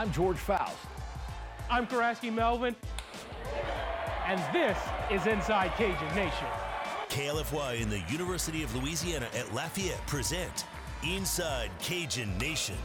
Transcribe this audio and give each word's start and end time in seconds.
I'm 0.00 0.10
George 0.12 0.38
Faust. 0.38 0.78
I'm 1.68 1.86
Karaski 1.86 2.32
Melvin, 2.32 2.74
and 4.26 4.40
this 4.50 4.78
is 5.10 5.26
Inside 5.26 5.72
Cajun 5.76 6.14
Nation. 6.14 6.46
KLFY 7.10 7.82
and 7.82 7.92
the 7.92 8.00
University 8.10 8.62
of 8.62 8.74
Louisiana 8.74 9.28
at 9.34 9.52
Lafayette 9.52 10.00
present 10.06 10.64
Inside 11.06 11.70
Cajun 11.80 12.38
Nation. 12.38 12.78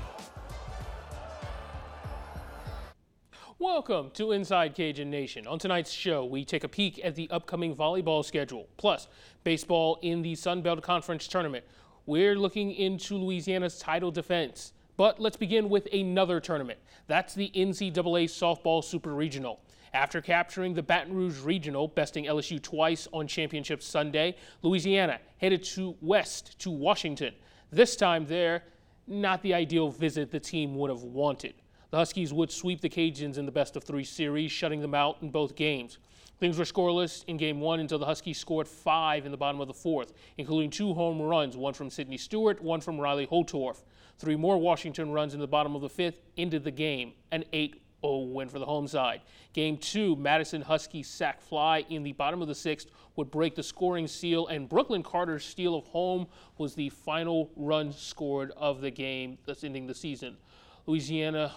Welcome 3.59 4.11
to 4.15 4.33
Inside 4.33 4.75
Cajun 4.75 5.09
Nation. 5.09 5.47
On 5.47 5.57
tonight's 5.57 5.91
show, 5.91 6.25
we 6.25 6.43
take 6.43 6.65
a 6.65 6.67
peek 6.67 6.99
at 7.01 7.15
the 7.15 7.29
upcoming 7.31 7.73
volleyball 7.73 8.25
schedule, 8.25 8.67
plus 8.75 9.07
baseball 9.45 9.99
in 10.01 10.21
the 10.21 10.35
Sun 10.35 10.63
Belt 10.63 10.81
Conference 10.81 11.29
tournament. 11.29 11.63
We're 12.05 12.35
looking 12.35 12.73
into 12.73 13.15
Louisiana's 13.15 13.79
title 13.79 14.11
defense. 14.11 14.73
But 14.97 15.19
let's 15.19 15.37
begin 15.37 15.69
with 15.69 15.87
another 15.91 16.39
tournament. 16.39 16.79
That's 17.07 17.33
the 17.33 17.51
NCAA 17.53 18.25
Softball 18.25 18.83
Super 18.83 19.13
Regional. 19.13 19.59
After 19.93 20.21
capturing 20.21 20.73
the 20.73 20.83
Baton 20.83 21.13
Rouge 21.13 21.39
Regional, 21.39 21.87
besting 21.87 22.25
LSU 22.25 22.61
twice 22.61 23.07
on 23.13 23.27
Championship 23.27 23.81
Sunday, 23.81 24.35
Louisiana 24.61 25.19
headed 25.37 25.63
to 25.63 25.95
west 26.01 26.59
to 26.59 26.71
Washington. 26.71 27.33
This 27.71 27.95
time 27.95 28.25
there, 28.25 28.63
not 29.07 29.41
the 29.41 29.53
ideal 29.53 29.89
visit 29.89 30.31
the 30.31 30.39
team 30.39 30.75
would 30.75 30.89
have 30.89 31.03
wanted. 31.03 31.53
The 31.91 31.97
Huskies 31.97 32.33
would 32.33 32.51
sweep 32.51 32.81
the 32.81 32.89
Cajuns 32.89 33.37
in 33.37 33.45
the 33.45 33.51
best 33.51 33.75
of 33.75 33.83
three 33.83 34.03
series, 34.03 34.51
shutting 34.51 34.81
them 34.81 34.93
out 34.93 35.17
in 35.21 35.29
both 35.29 35.55
games. 35.55 35.97
Things 36.39 36.57
were 36.57 36.65
scoreless 36.65 37.23
in 37.27 37.37
game 37.37 37.61
one 37.61 37.79
until 37.79 37.99
the 37.99 38.05
Huskies 38.05 38.37
scored 38.37 38.67
five 38.67 39.25
in 39.25 39.31
the 39.31 39.37
bottom 39.37 39.61
of 39.61 39.67
the 39.67 39.73
fourth, 39.73 40.11
including 40.37 40.69
two 40.69 40.93
home 40.93 41.21
runs, 41.21 41.55
one 41.55 41.73
from 41.73 41.89
Sidney 41.89 42.17
Stewart, 42.17 42.61
one 42.61 42.81
from 42.81 42.99
Riley 42.99 43.25
Holtorf. 43.27 43.83
Three 44.17 44.35
more 44.35 44.57
Washington 44.57 45.11
runs 45.11 45.33
in 45.33 45.39
the 45.39 45.47
bottom 45.47 45.75
of 45.75 45.81
the 45.81 45.89
fifth 45.89 46.21
ended 46.37 46.63
the 46.63 46.71
game, 46.71 47.13
an 47.31 47.43
8 47.51 47.81
0 48.01 48.17
win 48.19 48.47
for 48.47 48.59
the 48.59 48.65
home 48.65 48.87
side. 48.87 49.21
Game 49.53 49.77
two, 49.77 50.15
Madison 50.15 50.61
Husky 50.61 51.03
sack 51.03 51.41
fly 51.41 51.85
in 51.89 52.03
the 52.03 52.13
bottom 52.13 52.41
of 52.41 52.47
the 52.47 52.55
sixth 52.55 52.87
would 53.15 53.31
break 53.31 53.55
the 53.55 53.63
scoring 53.63 54.07
seal, 54.07 54.47
and 54.47 54.69
Brooklyn 54.69 55.03
Carter's 55.03 55.43
steal 55.43 55.75
of 55.75 55.87
home 55.87 56.27
was 56.57 56.75
the 56.75 56.89
final 56.89 57.51
run 57.55 57.91
scored 57.91 58.51
of 58.51 58.81
the 58.81 58.91
game 58.91 59.37
that's 59.45 59.63
ending 59.63 59.87
the 59.87 59.95
season. 59.95 60.37
Louisiana 60.85 61.53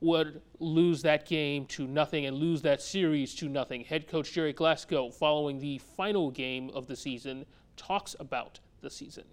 would 0.00 0.42
lose 0.60 1.02
that 1.02 1.26
game 1.26 1.64
to 1.66 1.86
nothing 1.86 2.26
and 2.26 2.36
lose 2.36 2.62
that 2.62 2.82
series 2.82 3.34
to 3.36 3.48
nothing. 3.48 3.82
Head 3.82 4.06
coach 4.06 4.32
Gerry 4.32 4.52
Glasco, 4.52 5.10
following 5.10 5.58
the 5.58 5.78
final 5.78 6.30
game 6.30 6.70
of 6.74 6.86
the 6.86 6.96
season, 6.96 7.46
talks 7.76 8.14
about 8.20 8.60
the 8.82 8.90
season 8.90 9.24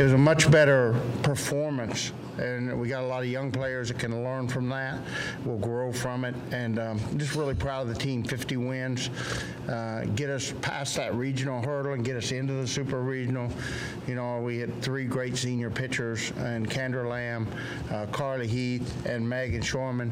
it 0.00 0.04
was 0.04 0.14
a 0.14 0.18
much 0.18 0.50
better 0.50 0.98
performance, 1.22 2.12
and 2.38 2.80
we 2.80 2.88
got 2.88 3.02
a 3.02 3.06
lot 3.06 3.22
of 3.22 3.28
young 3.28 3.52
players 3.52 3.88
that 3.88 3.98
can 3.98 4.24
learn 4.24 4.48
from 4.48 4.66
that. 4.70 4.98
We'll 5.44 5.58
grow 5.58 5.92
from 5.92 6.24
it, 6.24 6.34
and 6.52 6.78
um, 6.78 6.98
just 7.18 7.34
really 7.34 7.54
proud 7.54 7.82
of 7.82 7.88
the 7.88 8.00
team. 8.00 8.24
50 8.24 8.56
wins, 8.56 9.10
uh, 9.68 10.06
get 10.14 10.30
us 10.30 10.54
past 10.62 10.96
that 10.96 11.14
regional 11.14 11.60
hurdle 11.60 11.92
and 11.92 12.02
get 12.02 12.16
us 12.16 12.32
into 12.32 12.54
the 12.54 12.66
super 12.66 13.02
regional. 13.02 13.52
You 14.06 14.14
know, 14.14 14.40
we 14.40 14.56
had 14.56 14.80
three 14.80 15.04
great 15.04 15.36
senior 15.36 15.68
pitchers, 15.68 16.32
and 16.38 16.70
Kandra 16.70 17.06
Lamb, 17.06 17.46
uh, 17.90 18.06
Carly 18.06 18.46
Heath, 18.46 19.04
and 19.04 19.22
Meghan 19.26 19.60
Schorman, 19.60 20.10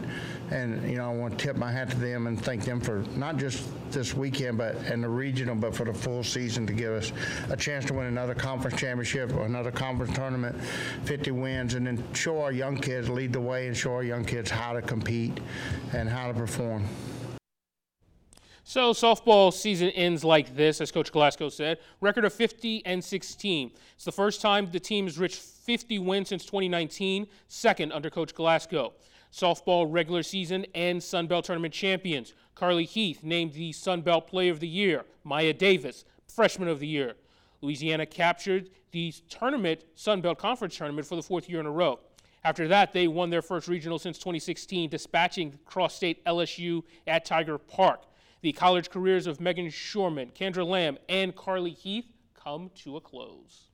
and 0.51 0.87
you 0.87 0.99
know, 0.99 1.11
I 1.11 1.15
want 1.15 1.39
to 1.39 1.47
tip 1.47 1.57
my 1.57 1.73
hat 1.73 1.89
to 1.93 1.97
them 1.97 2.27
and 2.27 2.39
thank 2.39 2.63
them 2.67 2.79
for 2.79 3.05
not 3.17 3.39
just 3.39 3.67
this 3.91 4.15
weekend, 4.15 4.59
but 4.59 4.77
and 4.91 5.03
the 5.03 5.09
regional, 5.09 5.55
but 5.55 5.75
for 5.75 5.85
the 5.85 5.95
full 5.95 6.23
season 6.23 6.67
to 6.67 6.73
give 6.73 6.93
us 6.93 7.13
a 7.49 7.57
chance 7.57 7.85
to 7.87 7.95
win 7.95 8.07
another 8.07 8.35
conference 8.35 8.79
championship 8.79 9.33
or 9.35 9.45
another 9.45 9.71
conference 9.79 10.15
tournament, 10.15 10.61
50 11.05 11.31
wins, 11.31 11.75
and 11.75 11.87
then 11.87 12.03
show 12.13 12.41
our 12.43 12.53
young 12.53 12.77
kids, 12.77 13.09
lead 13.09 13.33
the 13.33 13.41
way, 13.41 13.69
and 13.69 13.77
show 13.77 13.95
our 13.95 14.03
young 14.03 14.25
kids 14.25 14.51
how 14.51 14.73
to 14.73 14.83
compete 14.83 15.39
and 15.93 16.09
how 16.09 16.27
to 16.27 16.35
perform. 16.35 16.85
So 18.65 18.93
softball 18.93 19.51
season 19.51 19.89
ends 19.91 20.25
like 20.25 20.55
this, 20.55 20.83
as 20.83 20.93
Coach 20.93 21.11
Glasco 21.11 21.49
said. 21.49 21.79
Record 22.03 22.27
of 22.27 22.35
50 22.35 22.85
and 22.85 23.03
16. 23.03 23.71
It's 23.95 24.05
the 24.05 24.13
first 24.13 24.43
time 24.43 24.71
the 24.71 24.79
team 24.79 25.07
has 25.07 25.19
reached 25.19 25.41
50 25.41 26.01
wins 26.01 26.29
since 26.29 26.45
2019, 26.45 27.27
second 27.47 27.93
under 27.93 28.11
Coach 28.11 28.35
Glasco. 28.35 28.93
Softball 29.33 29.87
regular 29.89 30.23
season 30.23 30.67
and 30.75 31.03
Sun 31.03 31.29
Belt 31.29 31.47
tournament 31.47 31.73
champions. 31.73 32.35
Carly 32.55 32.85
Heath 32.85 33.23
named 33.23 33.55
the 33.55 33.73
Sun 33.73 34.03
Belt 34.03 34.27
Player 34.27 34.53
of 34.53 34.61
the 34.61 34.69
Year. 34.69 35.05
Maya 35.25 35.55
Davis, 35.55 36.05
Freshman 36.27 36.69
of 36.69 36.79
the 36.79 36.87
Year. 36.87 37.15
Louisiana 37.63 38.05
captured 38.05 38.69
the 38.91 39.13
tournament, 39.29 39.85
Sun 39.95 40.21
Belt 40.21 40.39
Conference 40.39 40.77
tournament, 40.77 41.07
for 41.07 41.17
the 41.17 41.23
fourth 41.23 41.49
year 41.49 41.61
in 41.61 41.67
a 41.67 41.71
row. 41.71 42.01
After 42.45 42.69
that, 42.69 42.93
they 42.93 43.09
won 43.09 43.31
their 43.31 43.43
first 43.43 43.69
regional 43.69 43.99
since 43.99 44.19
2016, 44.19 44.91
dispatching 44.91 45.59
cross 45.65 45.95
state 45.95 46.25
LSU 46.25 46.83
at 47.07 47.25
Tiger 47.25 47.59
Park. 47.59 48.05
The 48.41 48.53
college 48.53 48.91
careers 48.91 49.27
of 49.27 49.39
Meghan 49.39 49.67
Schorman, 49.67 50.33
Kandra 50.33 50.65
Lamb, 50.65 50.99
and 51.09 51.35
Carly 51.35 51.73
Heath 51.73 52.07
come 52.35 52.71
to 52.77 52.97
a 52.97 53.01
close. 53.01 53.65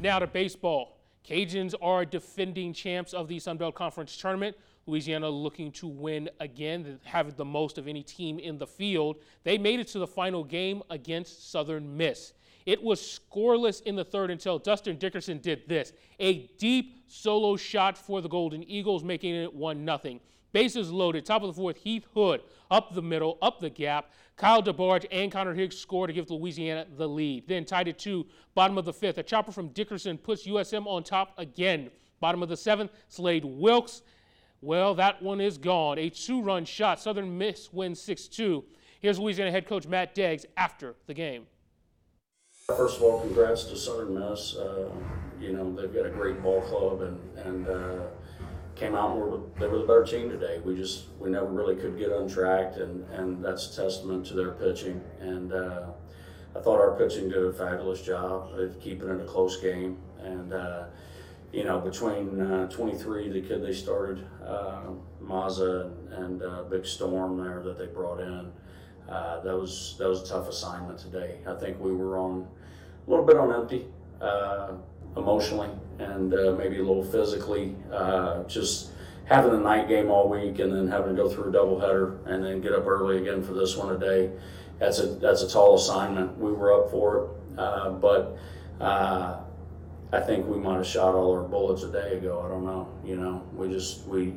Now 0.00 0.18
to 0.18 0.26
baseball. 0.26 0.98
Cajuns 1.28 1.74
are 1.82 2.06
defending 2.06 2.72
champs 2.72 3.12
of 3.12 3.28
the 3.28 3.38
Sun 3.38 3.58
Belt 3.58 3.74
Conference 3.74 4.16
tournament. 4.16 4.56
Louisiana 4.86 5.28
looking 5.28 5.70
to 5.72 5.86
win 5.86 6.30
again, 6.40 6.98
have 7.04 7.36
the 7.36 7.44
most 7.44 7.76
of 7.76 7.86
any 7.86 8.02
team 8.02 8.38
in 8.38 8.56
the 8.56 8.66
field. 8.66 9.16
They 9.44 9.58
made 9.58 9.80
it 9.80 9.88
to 9.88 9.98
the 9.98 10.06
final 10.06 10.42
game 10.42 10.82
against 10.88 11.50
Southern 11.50 11.98
Miss. 11.98 12.32
It 12.68 12.82
was 12.82 13.00
scoreless 13.00 13.80
in 13.84 13.96
the 13.96 14.04
third 14.04 14.30
until 14.30 14.58
Dustin 14.58 14.98
Dickerson 14.98 15.38
did 15.38 15.66
this 15.66 15.94
a 16.20 16.48
deep 16.58 17.02
solo 17.06 17.56
shot 17.56 17.96
for 17.96 18.20
the 18.20 18.28
Golden 18.28 18.62
Eagles, 18.62 19.02
making 19.02 19.34
it 19.34 19.54
1 19.54 19.86
0. 19.86 20.20
Bases 20.52 20.92
loaded, 20.92 21.24
top 21.24 21.40
of 21.40 21.48
the 21.48 21.54
fourth, 21.54 21.78
Heath 21.78 22.06
Hood 22.12 22.42
up 22.70 22.92
the 22.92 23.00
middle, 23.00 23.38
up 23.40 23.58
the 23.58 23.70
gap. 23.70 24.10
Kyle 24.36 24.62
DeBarge 24.62 25.06
and 25.10 25.32
Connor 25.32 25.54
Higgs 25.54 25.78
score 25.78 26.06
to 26.06 26.12
give 26.12 26.28
Louisiana 26.30 26.86
the 26.98 27.08
lead. 27.08 27.48
Then 27.48 27.64
tied 27.64 27.88
it 27.88 27.98
to 28.00 28.26
bottom 28.54 28.76
of 28.76 28.84
the 28.84 28.92
fifth. 28.92 29.16
A 29.16 29.22
chopper 29.22 29.50
from 29.50 29.68
Dickerson 29.68 30.18
puts 30.18 30.46
USM 30.46 30.86
on 30.86 31.04
top 31.04 31.32
again. 31.38 31.90
Bottom 32.20 32.42
of 32.42 32.50
the 32.50 32.56
seventh, 32.58 32.90
Slade 33.08 33.46
Wilkes. 33.46 34.02
Well, 34.60 34.94
that 34.96 35.22
one 35.22 35.40
is 35.40 35.56
gone. 35.56 35.98
A 35.98 36.10
two 36.10 36.42
run 36.42 36.66
shot. 36.66 37.00
Southern 37.00 37.38
Miss 37.38 37.72
wins 37.72 37.98
6 38.02 38.28
2. 38.28 38.62
Here's 39.00 39.18
Louisiana 39.18 39.52
head 39.52 39.66
coach 39.66 39.86
Matt 39.86 40.14
Deggs 40.14 40.44
after 40.58 40.96
the 41.06 41.14
game. 41.14 41.46
First 42.76 42.98
of 42.98 43.02
all, 43.04 43.22
congrats 43.22 43.64
to 43.64 43.76
Southern 43.78 44.12
Miss. 44.12 44.54
Uh, 44.54 44.90
you 45.40 45.54
know, 45.54 45.74
they've 45.74 45.92
got 45.92 46.04
a 46.04 46.10
great 46.10 46.42
ball 46.42 46.60
club 46.60 47.00
and, 47.00 47.18
and 47.38 47.66
uh, 47.66 48.02
came 48.76 48.94
out 48.94 49.12
and 49.12 49.20
were, 49.20 49.40
they 49.58 49.66
were 49.66 49.78
the 49.78 49.86
better 49.86 50.04
team 50.04 50.28
today. 50.28 50.60
We 50.62 50.76
just, 50.76 51.06
we 51.18 51.30
never 51.30 51.46
really 51.46 51.76
could 51.76 51.98
get 51.98 52.12
untracked, 52.12 52.76
and, 52.76 53.08
and 53.08 53.42
that's 53.42 53.72
a 53.72 53.82
testament 53.82 54.26
to 54.26 54.34
their 54.34 54.50
pitching. 54.50 55.02
And 55.18 55.50
uh, 55.54 55.86
I 56.54 56.60
thought 56.60 56.78
our 56.78 56.94
pitching 56.98 57.30
did 57.30 57.42
a 57.42 57.54
fabulous 57.54 58.02
job 58.02 58.50
of 58.52 58.78
keeping 58.80 59.08
it 59.08 59.18
a 59.18 59.24
close 59.24 59.56
game. 59.62 59.96
And, 60.20 60.52
uh, 60.52 60.84
you 61.54 61.64
know, 61.64 61.80
between 61.80 62.38
uh, 62.38 62.68
23, 62.68 63.30
the 63.30 63.48
kid 63.48 63.64
they 63.64 63.72
started, 63.72 64.26
uh, 64.46 64.90
Maza 65.22 65.90
and, 66.10 66.42
uh, 66.42 66.64
Big 66.64 66.84
Storm 66.84 67.42
there 67.42 67.62
that 67.62 67.78
they 67.78 67.86
brought 67.86 68.20
in, 68.20 68.52
that 69.06 69.56
was 69.58 69.94
that 69.98 70.06
was 70.06 70.22
a 70.22 70.26
tough 70.26 70.50
assignment 70.50 70.98
today. 70.98 71.38
I 71.46 71.54
think 71.54 71.80
we 71.80 71.92
were 71.92 72.18
on 72.18 72.46
a 73.08 73.10
little 73.10 73.24
bit 73.24 73.36
on 73.36 73.52
empty 73.52 73.86
uh, 74.20 74.72
emotionally 75.16 75.70
and 75.98 76.34
uh, 76.34 76.54
maybe 76.58 76.78
a 76.78 76.82
little 76.82 77.04
physically. 77.04 77.74
Uh, 77.92 78.42
just 78.44 78.90
having 79.24 79.52
a 79.52 79.58
night 79.58 79.88
game 79.88 80.10
all 80.10 80.28
week 80.28 80.58
and 80.58 80.72
then 80.72 80.86
having 80.86 81.16
to 81.16 81.22
go 81.22 81.28
through 81.28 81.44
a 81.44 81.52
doubleheader 81.52 82.26
and 82.26 82.44
then 82.44 82.60
get 82.60 82.72
up 82.72 82.86
early 82.86 83.18
again 83.18 83.42
for 83.42 83.54
this 83.54 83.76
one 83.76 83.98
today. 83.98 84.30
That's 84.78 85.00
a 85.00 85.06
that's 85.06 85.42
a 85.42 85.50
tall 85.50 85.74
assignment. 85.74 86.38
We 86.38 86.52
were 86.52 86.72
up 86.72 86.90
for 86.90 87.24
it, 87.24 87.58
uh, 87.58 87.90
but 87.90 88.38
I 88.80 90.20
think 90.20 90.46
we 90.46 90.56
might 90.56 90.76
have 90.76 90.86
shot 90.86 91.14
all 91.14 91.32
our 91.32 91.42
bullets 91.42 91.82
a 91.82 91.90
day 91.90 92.16
ago. 92.16 92.42
I 92.44 92.48
don't 92.48 92.64
know. 92.64 92.88
You 93.04 93.16
know, 93.16 93.42
we 93.54 93.68
just 93.68 94.06
we 94.06 94.34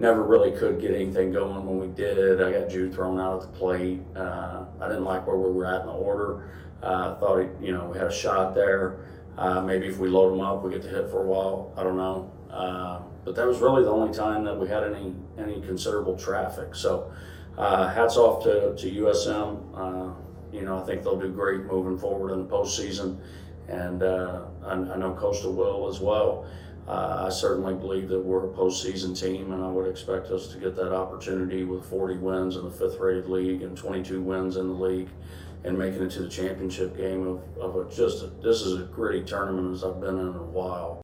never 0.00 0.22
really 0.24 0.50
could 0.50 0.80
get 0.80 0.90
anything 0.90 1.32
going 1.32 1.64
when 1.64 1.78
we 1.78 1.86
did. 1.94 2.42
I 2.42 2.50
got 2.52 2.68
Jude 2.68 2.92
thrown 2.92 3.20
out 3.20 3.42
at 3.42 3.52
the 3.52 3.58
plate. 3.58 4.00
Uh, 4.16 4.64
I 4.80 4.88
didn't 4.88 5.04
like 5.04 5.26
where 5.26 5.36
we 5.36 5.50
were 5.52 5.66
at 5.66 5.82
in 5.82 5.86
the 5.86 5.92
order. 5.92 6.50
Uh, 6.84 7.14
thought 7.16 7.48
you 7.62 7.72
know 7.72 7.86
we 7.86 7.98
had 7.98 8.08
a 8.08 8.12
shot 8.12 8.54
there. 8.54 9.06
Uh, 9.38 9.62
maybe 9.62 9.86
if 9.86 9.98
we 9.98 10.08
load 10.08 10.32
them 10.32 10.40
up, 10.40 10.62
we 10.62 10.70
get 10.70 10.82
to 10.82 10.88
hit 10.88 11.10
for 11.10 11.22
a 11.22 11.26
while. 11.26 11.72
I 11.76 11.82
don't 11.82 11.96
know. 11.96 12.30
Uh, 12.50 13.00
but 13.24 13.34
that 13.34 13.46
was 13.46 13.58
really 13.60 13.82
the 13.82 13.90
only 13.90 14.12
time 14.12 14.44
that 14.44 14.58
we 14.58 14.68
had 14.68 14.84
any 14.84 15.14
any 15.38 15.60
considerable 15.62 16.16
traffic. 16.16 16.74
So 16.74 17.10
uh, 17.56 17.88
hats 17.88 18.16
off 18.18 18.44
to 18.44 18.76
to 18.76 18.90
USM. 19.02 19.60
Uh, 19.74 20.14
you 20.52 20.62
know, 20.62 20.78
I 20.78 20.84
think 20.84 21.02
they'll 21.02 21.18
do 21.18 21.30
great 21.30 21.64
moving 21.64 21.98
forward 21.98 22.32
in 22.32 22.46
the 22.46 22.48
postseason 22.48 23.18
and 23.66 24.02
uh, 24.02 24.42
I, 24.62 24.72
I, 24.72 24.96
know 24.98 25.16
Coastal 25.18 25.52
will 25.52 25.88
as 25.88 25.98
well. 25.98 26.46
I 26.86 27.30
certainly 27.30 27.72
believe 27.72 28.10
that 28.10 28.20
we're 28.20 28.44
a 28.44 28.52
postseason 28.52 29.18
team, 29.18 29.52
and 29.52 29.64
I 29.64 29.68
would 29.68 29.88
expect 29.88 30.30
us 30.30 30.48
to 30.48 30.58
get 30.58 30.76
that 30.76 30.92
opportunity 30.92 31.64
with 31.64 31.82
40 31.86 32.18
wins 32.18 32.56
in 32.56 32.64
the 32.64 32.70
fifth 32.70 33.00
rated 33.00 33.26
league 33.26 33.62
and 33.62 33.74
22 33.74 34.20
wins 34.20 34.58
in 34.58 34.68
the 34.68 34.74
league 34.74 35.08
and 35.64 35.78
making 35.78 36.02
it 36.02 36.10
to 36.10 36.22
the 36.22 36.28
championship 36.28 36.96
game 36.96 37.26
of, 37.26 37.58
of 37.58 37.76
a, 37.76 37.90
just 37.90 38.22
a, 38.22 38.26
this 38.42 38.60
is 38.60 38.80
a 38.80 38.84
gritty 38.84 39.24
tournament 39.24 39.74
as 39.74 39.82
I've 39.82 40.00
been 40.00 40.18
in 40.18 40.28
a 40.28 40.42
while. 40.42 41.00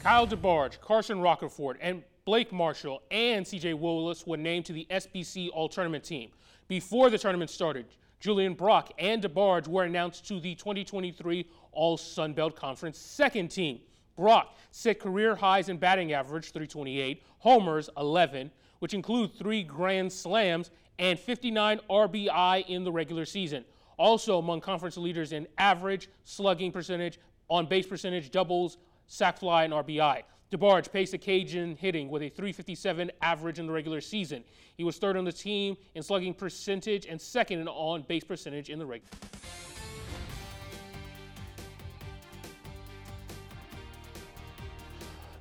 Kyle 0.00 0.26
DeBarge, 0.26 0.80
Carson 0.80 1.18
Roccaforte, 1.18 1.76
and 1.80 2.02
Blake 2.24 2.52
Marshall 2.52 3.02
and 3.10 3.44
CJ 3.44 3.78
Willis 3.78 4.26
were 4.26 4.36
named 4.36 4.64
to 4.66 4.72
the 4.72 4.86
SBC 4.90 5.50
All 5.52 5.68
Tournament 5.68 6.04
team. 6.04 6.30
Before 6.68 7.10
the 7.10 7.18
tournament 7.18 7.50
started, 7.50 7.86
Julian 8.20 8.54
Brock 8.54 8.92
and 8.98 9.20
DeBarge 9.20 9.66
were 9.66 9.82
announced 9.82 10.26
to 10.28 10.38
the 10.38 10.54
2023 10.54 11.48
All 11.72 11.96
Sun 11.96 12.34
Belt 12.34 12.54
Conference 12.54 12.96
second 12.98 13.48
team. 13.48 13.80
Brock 14.16 14.56
set 14.70 15.00
career 15.00 15.34
highs 15.34 15.68
in 15.68 15.78
batting 15.78 16.12
average, 16.12 16.52
328, 16.52 17.22
homers, 17.38 17.90
11, 17.96 18.52
which 18.78 18.94
include 18.94 19.34
three 19.34 19.64
grand 19.64 20.12
slams 20.12 20.70
and 21.02 21.18
59 21.18 21.80
RBI 21.90 22.68
in 22.68 22.84
the 22.84 22.92
regular 22.92 23.24
season. 23.24 23.64
Also 23.98 24.38
among 24.38 24.60
conference 24.60 24.96
leaders 24.96 25.32
in 25.32 25.48
average, 25.58 26.08
slugging 26.24 26.70
percentage, 26.70 27.18
on 27.48 27.66
base 27.66 27.86
percentage, 27.86 28.30
doubles, 28.30 28.78
sac 29.08 29.38
fly, 29.38 29.64
and 29.64 29.72
RBI. 29.72 30.22
DeBarge 30.52 30.92
paced 30.92 31.10
the 31.10 31.18
Cajun 31.18 31.74
hitting 31.74 32.08
with 32.08 32.22
a 32.22 32.28
357 32.28 33.10
average 33.20 33.58
in 33.58 33.66
the 33.66 33.72
regular 33.72 34.00
season. 34.00 34.44
He 34.76 34.84
was 34.84 34.98
third 34.98 35.16
on 35.16 35.24
the 35.24 35.32
team 35.32 35.76
in 35.96 36.04
slugging 36.04 36.34
percentage 36.34 37.06
and 37.06 37.20
second 37.20 37.58
in 37.58 37.66
on 37.66 38.02
base 38.02 38.22
percentage 38.22 38.70
in 38.70 38.78
the 38.78 38.86
regular. 38.86 39.10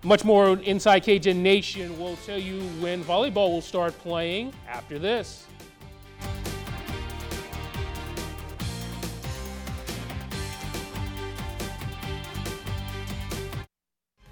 Much 0.04 0.26
more 0.26 0.58
inside 0.58 1.02
Cajun 1.02 1.44
Nation. 1.44 2.00
We'll 2.00 2.16
tell 2.26 2.40
you 2.40 2.62
when 2.80 3.04
volleyball 3.04 3.52
will 3.52 3.62
start 3.62 3.96
playing 4.00 4.52
after 4.68 4.98
this. 4.98 5.46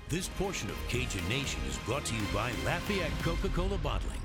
This 0.09 0.27
portion 0.27 0.67
of 0.71 0.75
Cajun 0.87 1.29
Nation 1.29 1.59
is 1.69 1.77
brought 1.85 2.03
to 2.05 2.15
you 2.15 2.23
by 2.33 2.51
Lafayette 2.65 3.11
Coca 3.21 3.47
Cola 3.49 3.77
Bottling. 3.77 4.19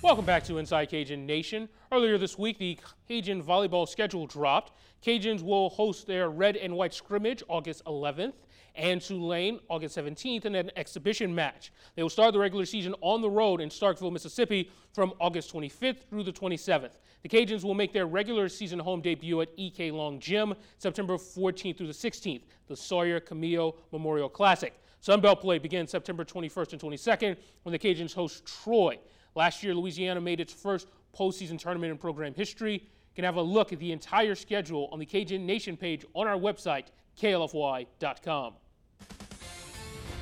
Welcome 0.00 0.24
back 0.24 0.42
to 0.44 0.56
Inside 0.56 0.86
Cajun 0.86 1.26
Nation. 1.26 1.68
Earlier 1.92 2.16
this 2.16 2.38
week, 2.38 2.56
the 2.56 2.78
Cajun 3.06 3.42
volleyball 3.42 3.86
schedule 3.86 4.26
dropped. 4.26 4.72
Cajuns 5.04 5.42
will 5.42 5.68
host 5.68 6.06
their 6.06 6.30
red 6.30 6.56
and 6.56 6.74
white 6.74 6.94
scrimmage 6.94 7.42
August 7.48 7.84
11th 7.84 8.32
and 8.76 9.00
Tulane 9.00 9.60
August 9.68 9.96
17th 9.96 10.44
in 10.44 10.54
an 10.54 10.70
exhibition 10.76 11.34
match. 11.34 11.72
They 11.94 12.02
will 12.02 12.10
start 12.10 12.32
the 12.32 12.38
regular 12.38 12.64
season 12.64 12.94
on 13.00 13.22
the 13.22 13.30
road 13.30 13.60
in 13.60 13.68
Starkville, 13.68 14.12
Mississippi 14.12 14.70
from 14.92 15.12
August 15.20 15.52
25th 15.52 16.08
through 16.08 16.22
the 16.22 16.32
27th. 16.32 16.92
The 17.22 17.28
Cajuns 17.28 17.64
will 17.64 17.74
make 17.74 17.92
their 17.92 18.06
regular 18.06 18.48
season 18.48 18.78
home 18.78 19.00
debut 19.00 19.40
at 19.40 19.48
EK 19.56 19.90
Long 19.90 20.20
Gym 20.20 20.54
September 20.78 21.14
14th 21.14 21.76
through 21.76 21.86
the 21.86 21.92
16th, 21.92 22.42
the 22.68 22.76
Sawyer 22.76 23.18
Camillo 23.20 23.76
Memorial 23.92 24.28
Classic. 24.28 24.72
Sunbelt 25.02 25.40
play 25.40 25.58
begins 25.58 25.90
September 25.90 26.24
21st 26.24 26.72
and 26.72 26.82
22nd 26.82 27.36
when 27.62 27.72
the 27.72 27.78
Cajuns 27.78 28.14
host 28.14 28.44
Troy. 28.44 28.98
Last 29.34 29.62
year, 29.62 29.74
Louisiana 29.74 30.20
made 30.20 30.40
its 30.40 30.52
first 30.52 30.88
postseason 31.16 31.58
tournament 31.58 31.90
in 31.90 31.98
program 31.98 32.34
history. 32.34 32.74
You 32.74 33.14
can 33.14 33.24
have 33.24 33.36
a 33.36 33.42
look 33.42 33.72
at 33.72 33.78
the 33.78 33.92
entire 33.92 34.34
schedule 34.34 34.88
on 34.92 34.98
the 34.98 35.06
Cajun 35.06 35.46
Nation 35.46 35.76
page 35.76 36.04
on 36.14 36.26
our 36.26 36.38
website, 36.38 36.86
klfy.com. 37.20 38.54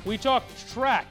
We 0.05 0.17
talk 0.17 0.43
track 0.71 1.07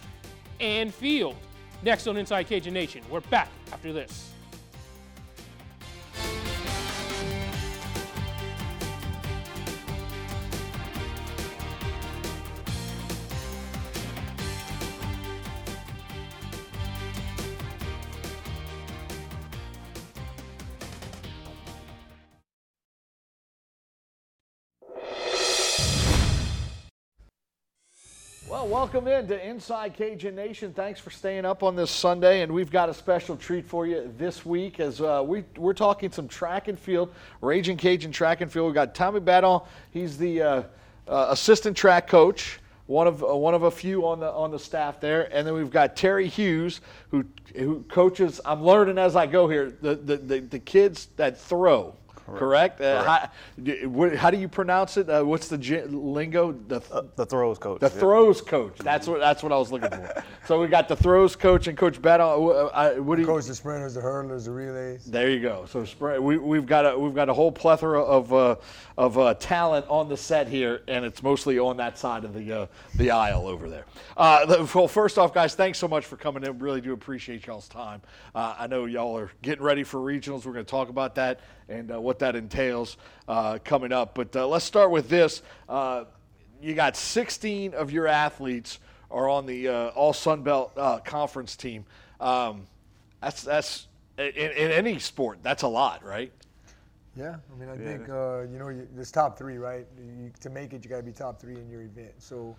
and 0.60 0.94
field. 0.94 1.36
Next 1.82 2.06
on 2.06 2.16
Inside 2.16 2.44
Cajun 2.44 2.72
Nation. 2.72 3.02
We're 3.10 3.20
back 3.22 3.48
after 3.72 3.92
this. 3.92 4.33
Welcome 28.84 29.08
in 29.08 29.26
to 29.28 29.48
Inside 29.48 29.94
Cajun 29.94 30.34
Nation. 30.34 30.74
Thanks 30.74 31.00
for 31.00 31.08
staying 31.08 31.46
up 31.46 31.62
on 31.62 31.74
this 31.74 31.90
Sunday, 31.90 32.42
and 32.42 32.52
we've 32.52 32.70
got 32.70 32.90
a 32.90 32.94
special 32.94 33.34
treat 33.34 33.64
for 33.64 33.86
you 33.86 34.12
this 34.18 34.44
week 34.44 34.78
as 34.78 35.00
uh, 35.00 35.22
we, 35.26 35.42
we're 35.56 35.72
talking 35.72 36.12
some 36.12 36.28
track 36.28 36.68
and 36.68 36.78
field, 36.78 37.10
Ragin' 37.40 37.78
Cajun 37.78 38.12
track 38.12 38.42
and 38.42 38.52
field. 38.52 38.66
We've 38.66 38.74
got 38.74 38.94
Tommy 38.94 39.20
Badon. 39.20 39.66
He's 39.90 40.18
the 40.18 40.42
uh, 40.42 40.62
uh, 41.08 41.28
assistant 41.30 41.78
track 41.78 42.08
coach, 42.08 42.60
one 42.86 43.06
of 43.06 43.24
uh, 43.24 43.34
one 43.34 43.54
of 43.54 43.62
a 43.62 43.70
few 43.70 44.06
on 44.06 44.20
the 44.20 44.30
on 44.30 44.50
the 44.50 44.58
staff 44.58 45.00
there, 45.00 45.34
and 45.34 45.46
then 45.46 45.54
we've 45.54 45.70
got 45.70 45.96
Terry 45.96 46.28
Hughes, 46.28 46.82
who 47.10 47.24
who 47.56 47.84
coaches. 47.84 48.38
I'm 48.44 48.62
learning 48.62 48.98
as 48.98 49.16
I 49.16 49.26
go 49.26 49.48
here. 49.48 49.70
The 49.80 49.94
the 49.94 50.18
the, 50.18 50.40
the 50.40 50.58
kids 50.58 51.08
that 51.16 51.40
throw. 51.40 51.96
Correct. 52.26 52.80
Uh, 52.80 53.02
how, 53.04 54.16
how 54.16 54.30
do 54.30 54.36
you 54.38 54.48
pronounce 54.48 54.96
it? 54.96 55.10
Uh, 55.10 55.22
what's 55.22 55.48
the 55.48 55.58
j- 55.58 55.84
lingo? 55.84 56.52
The 56.52 56.80
th- 56.80 57.04
The 57.16 57.26
throws 57.26 57.58
coach. 57.58 57.80
the 57.80 57.86
yeah. 57.86 58.00
throws 58.00 58.40
coach. 58.40 58.78
That's 58.78 59.06
what 59.06 59.20
that's 59.20 59.42
what 59.42 59.52
I 59.52 59.56
was 59.58 59.70
looking 59.70 59.90
for. 59.90 60.24
so 60.46 60.60
we 60.60 60.68
got 60.68 60.88
the 60.88 60.96
throws 60.96 61.36
coach 61.36 61.66
and 61.66 61.76
Coach 61.76 62.00
Badon. 62.00 62.20
Uh, 62.20 62.66
uh, 62.66 62.94
what 62.94 63.16
do 63.16 63.22
you? 63.22 63.26
Coach 63.26 63.44
the 63.46 63.54
sprinters, 63.54 63.94
the 63.94 64.00
hurdlers, 64.00 64.46
the 64.46 64.52
relays. 64.52 65.04
There 65.04 65.28
you 65.30 65.40
go. 65.40 65.66
So 65.68 65.82
spr- 65.82 66.20
we, 66.20 66.38
we've 66.38 66.66
got 66.66 66.86
a 66.94 66.98
we've 66.98 67.14
got 67.14 67.28
a 67.28 67.34
whole 67.34 67.52
plethora 67.52 68.02
of 68.02 68.32
uh, 68.32 68.56
of 68.96 69.18
uh, 69.18 69.34
talent 69.34 69.84
on 69.88 70.08
the 70.08 70.16
set 70.16 70.48
here, 70.48 70.82
and 70.88 71.04
it's 71.04 71.22
mostly 71.22 71.58
on 71.58 71.76
that 71.76 71.98
side 71.98 72.24
of 72.24 72.32
the 72.32 72.52
uh, 72.62 72.66
the 72.96 73.10
aisle 73.10 73.46
over 73.46 73.68
there. 73.68 73.84
Uh, 74.16 74.46
the- 74.46 74.70
well, 74.74 74.88
first 74.88 75.18
off, 75.18 75.34
guys, 75.34 75.54
thanks 75.54 75.78
so 75.78 75.86
much 75.88 76.06
for 76.06 76.16
coming 76.16 76.42
in. 76.42 76.58
Really 76.58 76.80
do 76.80 76.92
appreciate 76.94 77.46
y'all's 77.46 77.68
time. 77.68 78.00
Uh, 78.34 78.54
I 78.58 78.66
know 78.66 78.86
y'all 78.86 79.16
are 79.18 79.30
getting 79.42 79.62
ready 79.62 79.84
for 79.84 79.98
regionals. 80.00 80.46
We're 80.46 80.52
going 80.54 80.64
to 80.64 80.70
talk 80.70 80.88
about 80.88 81.14
that 81.16 81.40
and 81.68 81.92
uh, 81.92 82.00
what 82.00 82.18
that 82.18 82.36
entails 82.36 82.96
uh, 83.28 83.58
coming 83.64 83.92
up. 83.92 84.14
But 84.14 84.34
uh, 84.36 84.46
let's 84.46 84.64
start 84.64 84.90
with 84.90 85.08
this. 85.08 85.42
Uh, 85.68 86.04
you 86.60 86.74
got 86.74 86.96
16 86.96 87.74
of 87.74 87.90
your 87.90 88.06
athletes 88.06 88.78
are 89.10 89.28
on 89.28 89.46
the 89.46 89.68
uh, 89.68 89.88
All 89.88 90.12
Sun 90.12 90.42
Belt 90.42 90.72
uh, 90.76 90.98
conference 90.98 91.56
team. 91.56 91.84
Um, 92.20 92.66
that's 93.20 93.42
that's 93.42 93.86
in, 94.18 94.26
in 94.26 94.70
any 94.70 94.98
sport. 94.98 95.38
That's 95.42 95.62
a 95.62 95.68
lot, 95.68 96.04
right? 96.04 96.32
Yeah, 97.16 97.36
I 97.52 97.60
mean, 97.60 97.68
I 97.68 97.76
think 97.76 98.08
uh, 98.08 98.42
you 98.42 98.58
know 98.58 98.68
you, 98.70 98.88
there's 98.94 99.12
top 99.12 99.38
three, 99.38 99.56
right? 99.56 99.86
You, 99.96 100.32
to 100.40 100.50
make 100.50 100.72
it, 100.72 100.82
you 100.82 100.90
got 100.90 100.96
to 100.96 101.02
be 101.02 101.12
top 101.12 101.40
three 101.40 101.54
in 101.54 101.70
your 101.70 101.82
event. 101.82 102.12
So, 102.18 102.56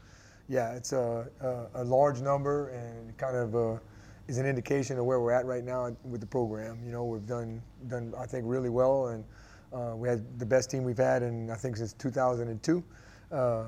yeah, 0.47 0.73
it's 0.73 0.93
a, 0.93 1.27
a, 1.41 1.81
a 1.81 1.83
large 1.83 2.21
number 2.21 2.69
and 2.69 3.17
kind 3.17 3.35
of 3.35 3.55
uh, 3.55 3.79
is 4.27 4.37
an 4.37 4.45
indication 4.45 4.97
of 4.97 5.05
where 5.05 5.19
we're 5.19 5.31
at 5.31 5.45
right 5.45 5.63
now 5.63 5.95
with 6.03 6.21
the 6.21 6.27
program. 6.27 6.79
You 6.85 6.91
know, 6.91 7.05
we've 7.05 7.25
done 7.25 7.61
done 7.87 8.13
I 8.17 8.25
think 8.25 8.45
really 8.47 8.69
well, 8.69 9.07
and 9.07 9.23
uh, 9.73 9.95
we 9.95 10.07
had 10.07 10.39
the 10.39 10.45
best 10.45 10.69
team 10.69 10.83
we've 10.83 10.97
had 10.97 11.23
in 11.23 11.49
I 11.49 11.55
think 11.55 11.77
since 11.77 11.93
2002. 11.93 12.83
Uh, 13.31 13.65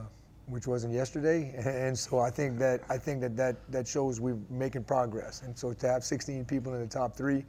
which 0.47 0.65
wasn't 0.65 0.93
yesterday, 0.93 1.53
and 1.65 1.97
so 1.97 2.19
I 2.19 2.29
think 2.29 2.57
that 2.59 2.81
I 2.89 2.97
think 2.97 3.21
that 3.21 3.35
that, 3.35 3.55
that 3.71 3.87
shows 3.87 4.19
we're 4.19 4.37
making 4.49 4.85
progress. 4.85 5.41
And 5.41 5.57
so 5.57 5.73
to 5.73 5.87
have 5.87 6.03
16 6.03 6.45
people 6.45 6.73
in 6.73 6.79
the 6.79 6.87
top 6.87 7.15
three, 7.15 7.43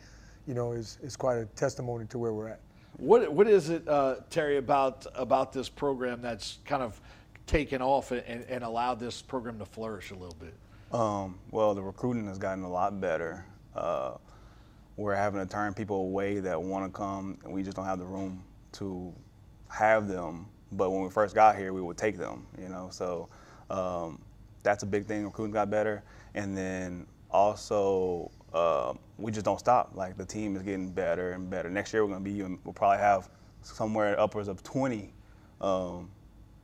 you 0.47 0.55
know, 0.55 0.73
is, 0.73 0.99
is 1.03 1.17
quite 1.17 1.39
a 1.39 1.47
testimony 1.47 2.07
to 2.07 2.19
where 2.19 2.33
we're 2.33 2.49
at. 2.49 2.61
What 2.97 3.33
what 3.33 3.47
is 3.47 3.69
it, 3.69 3.87
uh, 3.87 4.17
Terry, 4.31 4.57
about 4.57 5.07
about 5.15 5.53
this 5.53 5.69
program 5.69 6.21
that's 6.21 6.59
kind 6.65 6.83
of 6.83 7.01
taken 7.47 7.81
off 7.81 8.11
and, 8.11 8.45
and 8.49 8.65
allowed 8.65 8.99
this 8.99 9.23
program 9.23 9.59
to 9.61 9.65
flourish 9.65 10.11
a 10.11 10.15
little 10.15 10.37
bit? 10.41 10.55
Um, 10.91 11.39
well, 11.51 11.75
the 11.75 11.83
recruiting 11.83 12.27
has 12.29 12.39
gotten 12.39 12.65
a 12.65 12.71
lot 12.71 12.99
better. 13.01 13.45
Uh, 13.75 14.15
we're 14.97 15.15
having 15.15 15.41
to 15.41 15.47
turn 15.47 15.75
people 15.75 15.97
away 15.97 16.41
that 16.41 16.61
want 16.61 16.87
to 16.87 16.91
come, 16.91 17.39
and 17.45 17.53
we 17.53 17.63
just 17.63 17.77
don't 17.77 17.85
have 17.85 17.99
the 17.99 18.07
room 18.07 18.43
to 18.73 19.15
have 19.69 20.09
them. 20.09 20.47
But 20.73 20.91
when 20.91 21.03
we 21.03 21.11
first 21.11 21.35
got 21.35 21.57
here, 21.57 21.73
we 21.73 21.83
would 21.83 21.99
take 21.99 22.17
them, 22.17 22.47
you 22.61 22.69
know. 22.69 22.89
So 22.91 23.29
um, 23.71 24.21
that's 24.63 24.83
a 24.83 24.87
big 24.87 25.07
thing. 25.07 25.25
Recruiting 25.25 25.53
got 25.53 25.71
better, 25.71 26.03
and 26.35 26.57
then 26.57 27.07
also 27.31 28.31
uh, 28.55 28.95
we 29.19 29.31
just 29.31 29.45
don't 29.45 29.61
stop. 29.61 29.91
Like 29.95 30.17
the 30.17 30.25
team 30.25 30.57
is 30.57 30.63
getting 30.63 30.91
better 30.91 31.33
and 31.33 31.51
better. 31.51 31.69
Next 31.69 31.93
year 31.93 32.05
we're 32.05 32.13
gonna 32.13 32.25
be 32.25 32.33
even. 32.33 32.59
We'll 32.65 32.73
probably 32.73 32.99
have 32.99 33.29
somewhere 33.63 34.19
upwards 34.19 34.49
of 34.49 34.63
20, 34.63 35.13
um, 35.61 36.11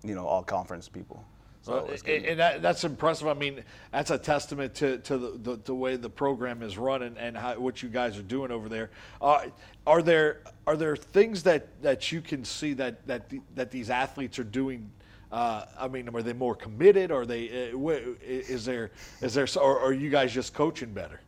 you 0.02 0.14
know, 0.14 0.26
all 0.26 0.42
conference 0.42 0.88
people. 0.88 1.24
So 1.64 1.72
Well, 1.72 1.86
it's 1.90 2.02
and 2.02 2.38
that, 2.38 2.60
that's 2.60 2.84
impressive. 2.84 3.26
I 3.26 3.32
mean, 3.32 3.64
that's 3.90 4.10
a 4.10 4.18
testament 4.18 4.74
to, 4.76 4.98
to 4.98 5.16
the, 5.16 5.30
the, 5.30 5.56
the 5.64 5.74
way 5.74 5.96
the 5.96 6.10
program 6.10 6.62
is 6.62 6.76
run 6.76 7.02
and, 7.02 7.16
and 7.16 7.34
how, 7.34 7.58
what 7.58 7.82
you 7.82 7.88
guys 7.88 8.18
are 8.18 8.22
doing 8.22 8.50
over 8.50 8.68
there. 8.68 8.90
Uh, 9.22 9.46
are 9.86 10.02
there 10.02 10.42
are 10.66 10.76
there 10.76 10.94
things 10.94 11.42
that, 11.44 11.68
that 11.80 12.12
you 12.12 12.20
can 12.20 12.44
see 12.44 12.74
that 12.74 13.06
that 13.06 13.30
the, 13.30 13.40
that 13.54 13.70
these 13.70 13.88
athletes 13.88 14.38
are 14.38 14.44
doing? 14.44 14.90
Uh, 15.32 15.64
I 15.80 15.88
mean, 15.88 16.06
are 16.14 16.22
they 16.22 16.34
more 16.34 16.54
committed? 16.54 17.10
Are 17.10 17.24
they? 17.24 17.70
Uh, 17.72 17.78
is 18.22 18.66
there 18.66 18.90
is 19.22 19.32
there? 19.32 19.46
Or 19.58 19.80
are 19.80 19.94
you 19.94 20.10
guys 20.10 20.34
just 20.34 20.52
coaching 20.52 20.92
better? 20.92 21.20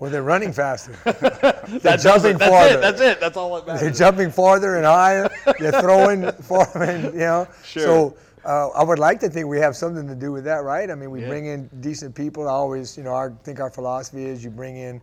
Well, 0.00 0.10
they're 0.10 0.24
running 0.24 0.52
faster. 0.52 0.98
That's 1.04 2.02
jumping 2.02 2.36
that's 2.36 2.50
farther. 2.50 2.78
It, 2.78 2.80
that's 2.80 3.00
it. 3.00 3.20
That's 3.20 3.36
all 3.36 3.62
that 3.62 3.78
they're 3.78 3.90
jumping 3.92 4.32
farther 4.32 4.74
and 4.74 4.84
higher. 4.84 5.30
They're 5.60 5.80
throwing 5.80 6.28
farther, 6.42 6.82
and, 6.82 7.14
you 7.14 7.20
know. 7.20 7.46
Sure. 7.62 7.82
So 7.82 8.16
uh, 8.44 8.68
I 8.70 8.82
would 8.84 8.98
like 8.98 9.20
to 9.20 9.28
think 9.28 9.46
we 9.48 9.58
have 9.58 9.76
something 9.76 10.06
to 10.08 10.14
do 10.14 10.32
with 10.32 10.44
that, 10.44 10.64
right? 10.64 10.90
I 10.90 10.94
mean, 10.94 11.10
we 11.10 11.20
Yeah. 11.20 11.28
bring 11.28 11.46
in 11.46 11.68
decent 11.80 12.14
people. 12.14 12.48
I 12.48 12.52
always, 12.52 12.96
you 12.96 13.04
know, 13.04 13.14
I 13.14 13.30
think 13.44 13.60
our 13.60 13.70
philosophy 13.70 14.24
is 14.26 14.42
you 14.44 14.50
bring 14.50 14.76
in 14.76 15.00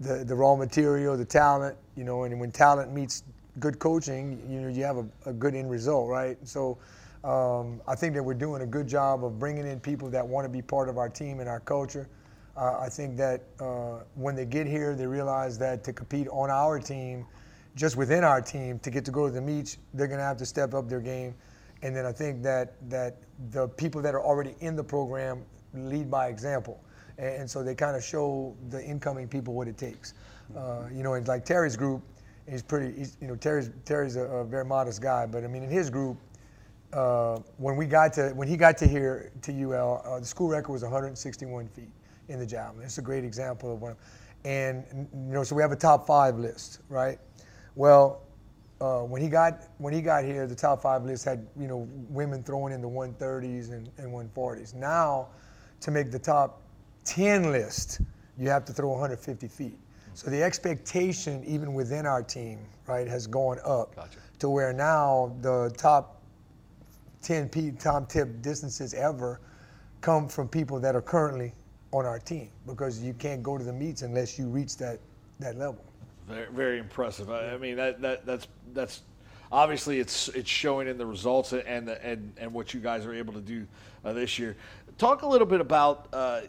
the, 0.00 0.24
the 0.24 0.34
raw 0.34 0.56
material, 0.56 1.16
the 1.16 1.24
talent, 1.24 1.76
you 1.96 2.04
know, 2.04 2.24
and 2.24 2.40
when 2.40 2.50
talent 2.50 2.92
meets 2.92 3.22
good 3.60 3.78
coaching, 3.78 4.42
you 4.48 4.60
know, 4.60 4.68
you 4.68 4.84
have 4.84 4.96
a, 4.96 5.06
a 5.26 5.32
good 5.32 5.54
end 5.54 5.70
result, 5.70 6.08
right? 6.08 6.38
So 6.46 6.78
um, 7.24 7.80
I 7.86 7.94
think 7.94 8.14
that 8.14 8.22
we're 8.22 8.34
doing 8.34 8.62
a 8.62 8.66
good 8.66 8.88
job 8.88 9.24
of 9.24 9.38
bringing 9.38 9.66
in 9.66 9.78
people 9.80 10.08
that 10.10 10.26
want 10.26 10.44
to 10.44 10.48
be 10.48 10.62
part 10.62 10.88
of 10.88 10.98
our 10.98 11.08
team 11.08 11.40
and 11.40 11.48
our 11.48 11.60
culture. 11.60 12.08
Uh, 12.56 12.78
I 12.80 12.88
think 12.88 13.16
that 13.18 13.42
uh, 13.60 14.00
when 14.14 14.34
they 14.34 14.44
get 14.46 14.66
here, 14.66 14.94
they 14.94 15.06
realize 15.06 15.58
that 15.58 15.84
to 15.84 15.92
compete 15.92 16.28
on 16.28 16.50
our 16.50 16.78
team, 16.80 17.26
just 17.76 17.96
within 17.96 18.24
our 18.24 18.40
team, 18.40 18.78
to 18.80 18.90
get 18.90 19.04
to 19.04 19.10
go 19.10 19.26
to 19.28 19.32
the 19.32 19.40
meets, 19.40 19.78
they're 19.94 20.08
going 20.08 20.18
to 20.18 20.24
have 20.24 20.36
to 20.38 20.46
step 20.46 20.74
up 20.74 20.88
their 20.88 21.00
game. 21.00 21.34
And 21.82 21.96
then 21.96 22.04
I 22.06 22.12
think 22.12 22.42
that 22.42 22.74
that 22.90 23.16
the 23.50 23.68
people 23.68 24.02
that 24.02 24.14
are 24.14 24.22
already 24.22 24.54
in 24.60 24.76
the 24.76 24.84
program 24.84 25.42
lead 25.74 26.10
by 26.10 26.28
example, 26.28 26.82
and, 27.18 27.42
and 27.42 27.50
so 27.50 27.62
they 27.62 27.74
kind 27.74 27.96
of 27.96 28.04
show 28.04 28.56
the 28.68 28.82
incoming 28.84 29.28
people 29.28 29.54
what 29.54 29.68
it 29.68 29.78
takes. 29.78 30.14
Uh, 30.56 30.84
you 30.92 31.02
know, 31.02 31.14
and 31.14 31.26
like 31.28 31.44
Terry's 31.44 31.76
group, 31.76 32.02
he's 32.48 32.62
pretty. 32.62 32.96
He's, 32.96 33.16
you 33.20 33.28
know, 33.28 33.36
Terry's 33.36 33.70
Terry's 33.84 34.16
a, 34.16 34.22
a 34.22 34.44
very 34.44 34.64
modest 34.64 35.00
guy, 35.00 35.26
but 35.26 35.44
I 35.44 35.46
mean, 35.46 35.62
in 35.62 35.70
his 35.70 35.90
group, 35.90 36.18
uh, 36.92 37.38
when 37.56 37.76
we 37.76 37.86
got 37.86 38.12
to 38.14 38.30
when 38.30 38.48
he 38.48 38.56
got 38.56 38.76
to 38.78 38.86
here 38.86 39.30
to 39.42 39.52
UL, 39.52 40.02
uh, 40.04 40.20
the 40.20 40.26
school 40.26 40.48
record 40.48 40.72
was 40.72 40.82
161 40.82 41.68
feet 41.68 41.88
in 42.28 42.38
the 42.38 42.46
javelin. 42.46 42.84
It's 42.84 42.98
a 42.98 43.02
great 43.02 43.24
example 43.24 43.72
of 43.72 43.80
one. 43.80 43.96
And 44.44 44.84
you 45.12 45.34
know, 45.34 45.44
so 45.44 45.54
we 45.54 45.62
have 45.62 45.72
a 45.72 45.76
top 45.76 46.06
five 46.06 46.38
list, 46.38 46.80
right? 46.88 47.18
Well, 47.74 48.22
uh, 48.80 49.00
when 49.00 49.20
he 49.20 49.28
got 49.28 49.64
when 49.78 49.92
he 49.92 50.00
got 50.00 50.24
here, 50.24 50.46
the 50.46 50.54
top 50.54 50.80
five 50.82 51.04
list 51.04 51.24
had 51.24 51.46
you 51.58 51.68
know 51.68 51.88
women 52.08 52.42
throwing 52.42 52.72
in 52.72 52.80
the 52.80 52.88
130s 52.88 53.72
and, 53.72 53.90
and 53.98 54.12
140s. 54.12 54.74
Now, 54.74 55.28
to 55.80 55.90
make 55.90 56.10
the 56.10 56.18
top 56.18 56.62
10 57.04 57.52
list, 57.52 58.00
you 58.38 58.48
have 58.48 58.64
to 58.66 58.72
throw 58.72 58.90
150 58.90 59.48
feet. 59.48 59.78
So 60.14 60.30
the 60.30 60.42
expectation, 60.42 61.44
even 61.46 61.72
within 61.72 62.04
our 62.04 62.22
team, 62.22 62.60
right, 62.86 63.06
has 63.06 63.26
gone 63.26 63.58
up 63.64 63.94
Gotcha. 63.94 64.18
to 64.40 64.50
where 64.50 64.72
now 64.72 65.34
the 65.40 65.72
top 65.76 66.22
10 67.22 67.48
P, 67.48 67.70
top 67.72 68.08
tip 68.08 68.42
distances 68.42 68.94
ever 68.94 69.40
come 70.00 70.28
from 70.28 70.48
people 70.48 70.80
that 70.80 70.96
are 70.96 71.02
currently 71.02 71.52
on 71.92 72.06
our 72.06 72.18
team 72.18 72.50
because 72.66 73.02
you 73.02 73.12
can't 73.14 73.42
go 73.42 73.58
to 73.58 73.64
the 73.64 73.72
meets 73.72 74.02
unless 74.02 74.38
you 74.38 74.46
reach 74.46 74.76
that, 74.78 74.98
that 75.38 75.56
level. 75.56 75.84
Very, 76.30 76.46
very 76.52 76.78
impressive. 76.78 77.30
I, 77.30 77.52
I 77.52 77.58
mean, 77.58 77.76
that, 77.76 78.00
that 78.02 78.24
that's 78.24 78.46
that's 78.72 79.02
obviously 79.50 79.98
it's 79.98 80.28
it's 80.28 80.48
showing 80.48 80.88
in 80.88 80.96
the 80.96 81.06
results 81.06 81.52
and 81.52 81.88
the, 81.88 82.04
and 82.04 82.32
and 82.38 82.52
what 82.52 82.72
you 82.72 82.80
guys 82.80 83.04
are 83.04 83.14
able 83.14 83.32
to 83.32 83.40
do 83.40 83.66
uh, 84.04 84.12
this 84.12 84.38
year. 84.38 84.56
Talk 84.98 85.22
a 85.22 85.26
little 85.26 85.46
bit 85.46 85.60
about 85.60 86.08
uh, 86.12 86.42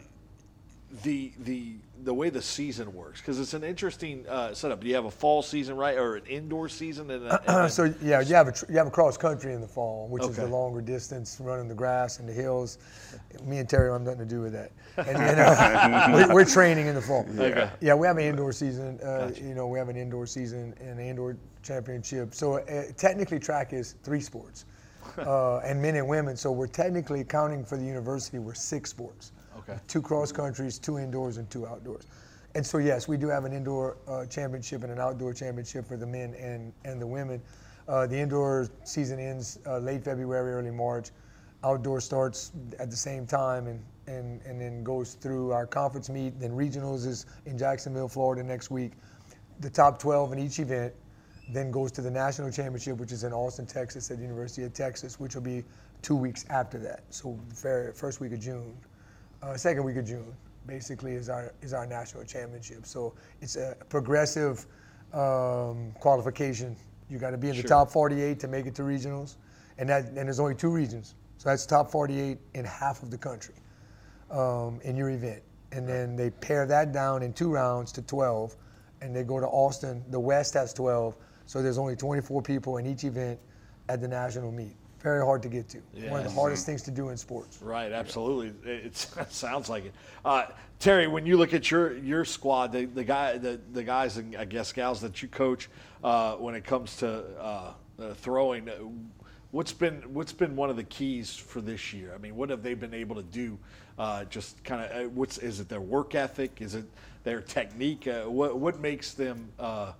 the 1.02 1.32
the 1.40 1.74
the 2.04 2.12
way 2.12 2.28
the 2.30 2.42
season 2.42 2.92
works 2.92 3.20
because 3.20 3.38
it's 3.38 3.54
an 3.54 3.62
interesting 3.62 4.26
uh, 4.28 4.52
setup. 4.52 4.80
Do 4.80 4.88
you 4.88 4.94
have 4.96 5.04
a 5.04 5.10
fall 5.10 5.40
season, 5.40 5.76
right, 5.76 5.96
or 5.96 6.16
an 6.16 6.26
indoor 6.26 6.68
season? 6.68 7.10
And, 7.10 7.26
a, 7.26 7.62
and 7.62 7.72
so 7.72 7.94
yeah, 8.02 8.20
you 8.20 8.34
have 8.34 8.48
a 8.48 8.52
tr- 8.52 8.66
you 8.68 8.76
have 8.76 8.88
a 8.88 8.90
cross 8.90 9.16
country 9.16 9.54
in 9.54 9.60
the 9.60 9.68
fall, 9.68 10.08
which 10.08 10.24
is 10.24 10.36
the 10.36 10.46
longer 10.46 10.80
distance, 10.80 11.38
running 11.40 11.68
the 11.68 11.74
grass 11.74 12.18
and 12.18 12.28
the 12.28 12.32
hills. 12.32 12.78
Me 13.44 13.58
and 13.58 13.68
Terry 13.68 13.90
have 13.90 14.02
nothing 14.02 14.18
to 14.20 14.26
do 14.26 14.40
with 14.40 14.52
that. 14.52 14.72
And, 14.98 15.16
and, 15.16 15.40
uh, 15.40 16.08
we're, 16.12 16.34
we're 16.34 16.44
training 16.44 16.86
in 16.86 16.94
the 16.94 17.00
fall. 17.00 17.24
Okay. 17.38 17.70
Yeah, 17.80 17.94
we 17.94 18.06
have 18.06 18.18
an 18.18 18.24
indoor 18.24 18.52
season. 18.52 19.00
Uh, 19.00 19.30
You 19.34 19.54
know, 19.54 19.66
we 19.66 19.78
have 19.78 19.88
an 19.88 19.96
indoor 19.96 20.26
season 20.26 20.74
and 20.80 21.00
an 21.00 21.06
indoor 21.06 21.38
championship. 21.62 22.34
So 22.34 22.58
uh, 22.58 22.84
technically, 22.98 23.38
track 23.38 23.72
is 23.72 23.94
three 24.02 24.20
sports, 24.20 24.66
uh, 25.18 25.60
and 25.60 25.80
men 25.80 25.96
and 25.96 26.06
women. 26.06 26.36
So 26.36 26.52
we're 26.52 26.66
technically 26.66 27.24
counting 27.24 27.64
for 27.64 27.78
the 27.78 27.84
university. 27.84 28.38
We're 28.38 28.52
six 28.52 28.90
sports. 28.90 29.32
Okay. 29.62 29.78
Two 29.88 30.02
cross 30.02 30.32
countries, 30.32 30.78
two 30.78 30.98
indoors, 30.98 31.36
and 31.36 31.48
two 31.50 31.66
outdoors. 31.66 32.06
And 32.54 32.66
so 32.66 32.78
yes, 32.78 33.08
we 33.08 33.16
do 33.16 33.28
have 33.28 33.44
an 33.44 33.52
indoor 33.52 33.96
uh, 34.06 34.26
championship 34.26 34.82
and 34.82 34.92
an 34.92 34.98
outdoor 34.98 35.32
championship 35.32 35.86
for 35.86 35.96
the 35.96 36.06
men 36.06 36.34
and 36.34 36.72
and 36.84 37.00
the 37.00 37.06
women. 37.06 37.40
Uh, 37.88 38.06
the 38.06 38.18
indoor 38.18 38.68
season 38.84 39.18
ends 39.18 39.58
uh, 39.66 39.78
late 39.78 40.04
February, 40.04 40.52
early 40.52 40.70
March. 40.70 41.10
Outdoor 41.64 42.00
starts 42.00 42.52
at 42.78 42.90
the 42.90 42.96
same 42.96 43.26
time 43.26 43.66
and, 43.66 43.84
and, 44.06 44.40
and 44.42 44.60
then 44.60 44.82
goes 44.82 45.14
through 45.14 45.52
our 45.52 45.66
conference 45.66 46.08
meet. 46.08 46.38
Then 46.38 46.50
regionals 46.52 47.06
is 47.06 47.26
in 47.46 47.56
Jacksonville, 47.56 48.08
Florida 48.08 48.42
next 48.42 48.70
week. 48.70 48.92
The 49.60 49.70
top 49.70 49.98
12 49.98 50.32
in 50.32 50.38
each 50.38 50.58
event 50.58 50.92
then 51.50 51.70
goes 51.70 51.92
to 51.92 52.00
the 52.00 52.10
national 52.10 52.50
championship, 52.50 52.98
which 52.98 53.12
is 53.12 53.24
in 53.24 53.32
Austin, 53.32 53.66
Texas, 53.66 54.10
at 54.10 54.16
the 54.16 54.22
University 54.22 54.64
of 54.64 54.72
Texas, 54.72 55.20
which 55.20 55.34
will 55.34 55.42
be 55.42 55.64
two 56.00 56.16
weeks 56.16 56.44
after 56.50 56.78
that. 56.78 57.02
So 57.10 57.38
first 57.54 58.20
week 58.20 58.32
of 58.32 58.40
June, 58.40 58.76
uh, 59.42 59.56
second 59.56 59.84
week 59.84 59.96
of 59.96 60.06
June, 60.06 60.34
basically 60.66 61.12
is 61.12 61.28
our 61.28 61.52
is 61.62 61.72
our 61.72 61.86
national 61.86 62.24
championship. 62.24 62.86
So 62.86 63.14
it's 63.40 63.56
a 63.56 63.76
progressive 63.88 64.66
um, 65.12 65.92
qualification. 66.00 66.76
You 67.10 67.18
got 67.18 67.30
to 67.30 67.38
be 67.38 67.48
in 67.48 67.56
the 67.56 67.62
top 67.62 67.90
48 67.90 68.40
to 68.40 68.48
make 68.48 68.66
it 68.66 68.74
to 68.76 68.82
regionals, 68.82 69.36
and 69.78 69.88
that 69.88 70.04
and 70.04 70.16
there's 70.16 70.40
only 70.40 70.54
two 70.54 70.70
regions. 70.70 71.14
So 71.38 71.48
that's 71.48 71.66
top 71.66 71.90
48 71.90 72.38
in 72.54 72.64
half 72.64 73.02
of 73.02 73.10
the 73.10 73.18
country 73.18 73.56
um, 74.30 74.80
in 74.84 74.96
your 74.96 75.10
event. 75.10 75.42
And 75.72 75.88
then 75.88 76.14
they 76.14 76.30
pare 76.30 76.66
that 76.66 76.92
down 76.92 77.22
in 77.22 77.32
two 77.32 77.50
rounds 77.50 77.90
to 77.92 78.02
12, 78.02 78.54
and 79.00 79.16
they 79.16 79.24
go 79.24 79.40
to 79.40 79.46
Austin. 79.46 80.04
The 80.10 80.20
West 80.20 80.54
has 80.54 80.72
12, 80.72 81.16
so 81.46 81.62
there's 81.62 81.78
only 81.78 81.96
24 81.96 82.42
people 82.42 82.76
in 82.76 82.86
each 82.86 83.04
event 83.04 83.40
at 83.88 84.00
the 84.00 84.06
national 84.06 84.52
meet. 84.52 84.76
Very 85.02 85.24
hard 85.24 85.42
to 85.42 85.48
get 85.48 85.68
to. 85.70 85.78
One 86.08 86.20
of 86.20 86.24
the 86.24 86.30
hardest 86.30 86.64
things 86.64 86.82
to 86.82 86.92
do 86.92 87.08
in 87.08 87.16
sports. 87.16 87.60
Right, 87.60 87.90
absolutely. 87.90 88.70
It, 88.70 88.84
it 88.86 88.96
sounds 89.30 89.68
like 89.68 89.86
it. 89.86 89.94
Uh, 90.24 90.46
Terry, 90.78 91.08
when 91.08 91.26
you 91.26 91.36
look 91.36 91.52
at 91.52 91.70
your 91.70 91.96
your 91.98 92.24
squad, 92.24 92.72
the, 92.72 92.84
the 92.84 93.04
guy, 93.04 93.36
the, 93.38 93.60
the 93.72 93.82
guys 93.82 94.16
and 94.16 94.36
I 94.36 94.44
guess 94.44 94.72
gals 94.72 95.00
that 95.00 95.20
you 95.20 95.28
coach, 95.28 95.68
uh, 96.04 96.34
when 96.36 96.54
it 96.54 96.64
comes 96.64 96.96
to 96.98 97.24
uh, 97.40 97.72
uh, 98.00 98.14
throwing, 98.14 98.68
uh, 98.68 98.74
what's 99.50 99.72
been 99.72 100.02
what's 100.14 100.32
been 100.32 100.54
one 100.54 100.70
of 100.70 100.76
the 100.76 100.84
keys 100.84 101.34
for 101.34 101.60
this 101.60 101.92
year? 101.92 102.12
I 102.14 102.18
mean, 102.18 102.36
what 102.36 102.50
have 102.50 102.62
they 102.62 102.74
been 102.74 102.94
able 102.94 103.16
to 103.16 103.22
do? 103.22 103.58
Uh, 103.98 104.24
just 104.24 104.62
kind 104.64 104.82
of, 104.82 105.06
uh, 105.06 105.08
what's 105.10 105.38
is 105.38 105.60
it 105.60 105.68
their 105.68 105.80
work 105.80 106.14
ethic? 106.14 106.60
Is 106.60 106.74
it 106.74 106.84
their 107.24 107.40
technique? 107.40 108.06
Uh, 108.06 108.22
what 108.22 108.58
what 108.58 108.80
makes 108.80 109.14
them? 109.14 109.50
Uh, 109.58 109.92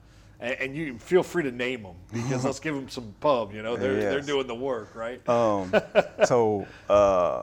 and, 0.43 0.55
and 0.61 0.77
you 0.77 0.99
feel 0.99 1.23
free 1.23 1.45
to 1.45 1.53
name 1.53 1.85
them 1.85 1.95
because 2.13 2.45
let's 2.45 2.61
give 2.61 2.75
them 2.75 2.89
some 2.89 3.15
pub. 3.21 3.55
You 3.55 3.63
know, 3.63 3.77
they're 3.77 3.95
they're 3.95 4.21
doing 4.21 4.47
the 4.47 4.55
work, 4.55 4.95
right? 4.95 5.27
Um, 5.29 5.73
so 6.25 6.67
uh, 6.91 7.43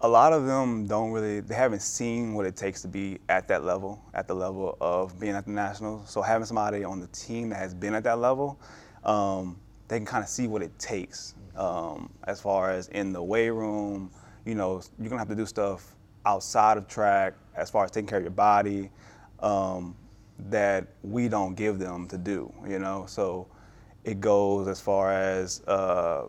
a 0.00 0.08
lot 0.08 0.32
of 0.32 0.46
them 0.46 0.86
don't 0.86 1.10
really, 1.10 1.40
they 1.40 1.54
haven't 1.54 1.82
seen 1.82 2.34
what 2.34 2.46
it 2.46 2.56
takes 2.56 2.82
to 2.82 2.88
be 2.88 3.18
at 3.28 3.46
that 3.48 3.62
level, 3.62 4.02
at 4.14 4.26
the 4.26 4.34
level 4.34 4.76
of 4.80 5.20
being 5.20 5.34
at 5.34 5.44
the 5.44 5.50
nationals. 5.50 6.08
So 6.08 6.22
having 6.22 6.46
somebody 6.46 6.82
on 6.82 6.98
the 6.98 7.08
team 7.08 7.50
that 7.50 7.56
has 7.56 7.74
been 7.74 7.94
at 7.94 8.04
that 8.04 8.18
level, 8.18 8.58
um, 9.04 9.58
they 9.88 9.98
can 9.98 10.06
kind 10.06 10.24
of 10.24 10.30
see 10.30 10.46
what 10.46 10.62
it 10.62 10.76
takes 10.78 11.34
um, 11.56 12.10
as 12.24 12.40
far 12.40 12.70
as 12.70 12.88
in 12.88 13.12
the 13.12 13.22
weight 13.22 13.50
room. 13.50 14.10
You 14.46 14.54
know, 14.54 14.80
you're 14.98 15.10
gonna 15.10 15.20
have 15.20 15.28
to 15.28 15.36
do 15.36 15.46
stuff 15.46 15.94
outside 16.24 16.78
of 16.78 16.88
track 16.88 17.34
as 17.54 17.68
far 17.70 17.84
as 17.84 17.90
taking 17.90 18.08
care 18.08 18.18
of 18.18 18.24
your 18.24 18.30
body 18.30 18.90
um, 19.40 19.94
that 20.48 20.86
we 21.02 21.28
don't 21.28 21.54
give 21.54 21.78
them 21.78 22.06
to 22.08 22.18
do. 22.18 22.52
You 22.66 22.78
know, 22.78 23.06
so 23.06 23.48
it 24.04 24.20
goes 24.20 24.68
as 24.68 24.80
far 24.80 25.12
as 25.12 25.62
uh, 25.66 26.28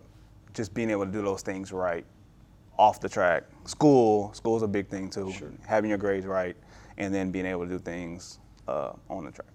just 0.53 0.73
being 0.73 0.89
able 0.89 1.05
to 1.05 1.11
do 1.11 1.21
those 1.21 1.41
things 1.41 1.71
right 1.71 2.05
off 2.77 2.99
the 2.99 3.09
track. 3.09 3.43
School, 3.65 4.33
school's 4.33 4.63
a 4.63 4.67
big 4.67 4.87
thing 4.87 5.09
too. 5.09 5.33
Having 5.67 5.89
your 5.89 5.99
grades 5.99 6.25
right, 6.25 6.55
and 6.97 7.13
then 7.13 7.31
being 7.31 7.45
able 7.45 7.65
to 7.65 7.69
do 7.69 7.79
things 7.79 8.39
uh, 8.67 8.93
on 9.09 9.25
the 9.25 9.31
track. 9.31 9.47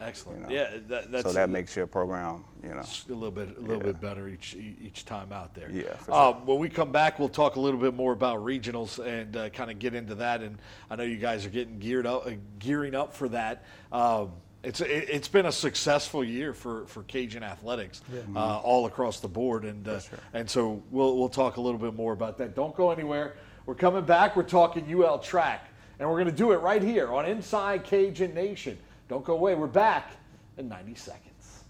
Excellent. 0.00 0.40
you 0.40 0.46
know. 0.46 0.52
Yeah, 0.52 0.78
that, 0.88 1.10
that's 1.10 1.24
so 1.24 1.32
that 1.32 1.50
makes 1.50 1.74
your 1.74 1.86
program, 1.86 2.44
you 2.62 2.70
know. 2.70 2.82
a 2.82 3.12
little 3.12 3.30
bit 3.30 3.56
a 3.56 3.60
little 3.60 3.82
bit 3.82 4.00
better 4.00 4.28
each 4.28 4.54
each 4.54 5.04
time 5.04 5.32
out 5.32 5.54
there. 5.54 5.70
Yeah, 5.70 5.94
for 5.96 6.12
Um, 6.12 6.46
when 6.46 6.58
we 6.58 6.68
come 6.68 6.92
back, 6.92 7.18
we'll 7.18 7.28
talk 7.28 7.56
a 7.56 7.60
little 7.60 7.80
bit 7.80 7.94
more 7.94 8.12
about 8.12 8.44
regionals 8.44 9.04
and 9.04 9.36
uh, 9.36 9.48
kind 9.50 9.70
of 9.70 9.78
get 9.78 9.94
into 9.94 10.14
that. 10.16 10.40
And 10.42 10.58
I 10.90 10.96
know 10.96 11.02
you 11.02 11.16
guys 11.16 11.44
are 11.44 11.50
getting 11.50 11.78
geared 11.78 12.06
up, 12.06 12.26
uh, 12.26 12.32
gearing 12.58 12.94
up 12.94 13.12
for 13.12 13.28
that. 13.30 13.64
Um, 13.92 14.32
it's 14.62 14.80
it, 14.80 14.86
it's 15.08 15.28
been 15.28 15.46
a 15.46 15.52
successful 15.52 16.24
year 16.24 16.52
for, 16.52 16.86
for 16.86 17.02
Cajun 17.04 17.42
athletics 17.42 18.02
uh, 18.34 18.58
all 18.58 18.86
across 18.86 19.20
the 19.20 19.28
board, 19.28 19.64
and 19.64 19.86
uh, 19.88 20.00
and 20.32 20.48
so 20.48 20.82
we'll 20.90 21.16
we'll 21.16 21.28
talk 21.28 21.56
a 21.56 21.60
little 21.60 21.78
bit 21.78 21.94
more 21.94 22.12
about 22.12 22.38
that. 22.38 22.54
Don't 22.54 22.74
go 22.76 22.90
anywhere. 22.90 23.34
We're 23.66 23.74
coming 23.74 24.04
back. 24.04 24.34
We're 24.34 24.42
talking 24.44 24.86
UL 24.90 25.18
track, 25.18 25.68
and 25.98 26.08
we're 26.08 26.16
going 26.16 26.26
to 26.26 26.32
do 26.36 26.52
it 26.52 26.56
right 26.56 26.82
here 26.82 27.12
on 27.12 27.26
Inside 27.26 27.84
Cajun 27.84 28.34
Nation. 28.34 28.78
Don't 29.08 29.24
go 29.24 29.32
away. 29.32 29.54
We're 29.54 29.66
back 29.66 30.12
in 30.58 30.68
90 30.68 30.94
seconds. 30.94 31.64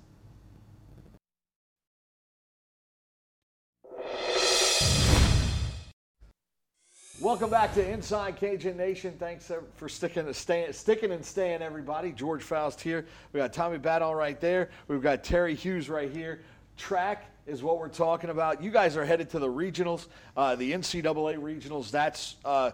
Welcome 7.21 7.51
back 7.51 7.75
to 7.75 7.89
Inside 7.89 8.37
Cajun 8.37 8.77
Nation. 8.77 9.15
Thanks 9.19 9.51
uh, 9.51 9.61
for 9.77 9.89
sticking, 9.89 10.33
staying, 10.33 10.73
sticking 10.73 11.13
and 11.13 11.25
staying, 11.25 11.63
everybody. 11.63 12.11
George 12.11 12.43
Faust 12.43 12.81
here. 12.81 13.07
We 13.33 13.39
got 13.39 13.53
Tommy 13.53 13.79
Badon 13.79 14.17
right 14.17 14.41
there. 14.41 14.71
We've 14.89 15.03
got 15.03 15.23
Terry 15.23 15.55
Hughes 15.55 15.89
right 15.89 16.11
here. 16.11 16.41
Track 16.77 17.27
is 17.49 17.63
what 17.63 17.79
we're 17.79 17.89
talking 17.89 18.31
about. 18.31 18.63
You 18.63 18.71
guys 18.71 18.97
are 18.97 19.05
headed 19.05 19.31
to 19.31 19.39
the 19.39 19.49
regionals, 19.49 20.07
uh, 20.37 20.55
the 20.55 20.73
NCAA 20.73 21.39
regionals. 21.39 21.91
That's 21.91 22.37
uh, 22.45 22.73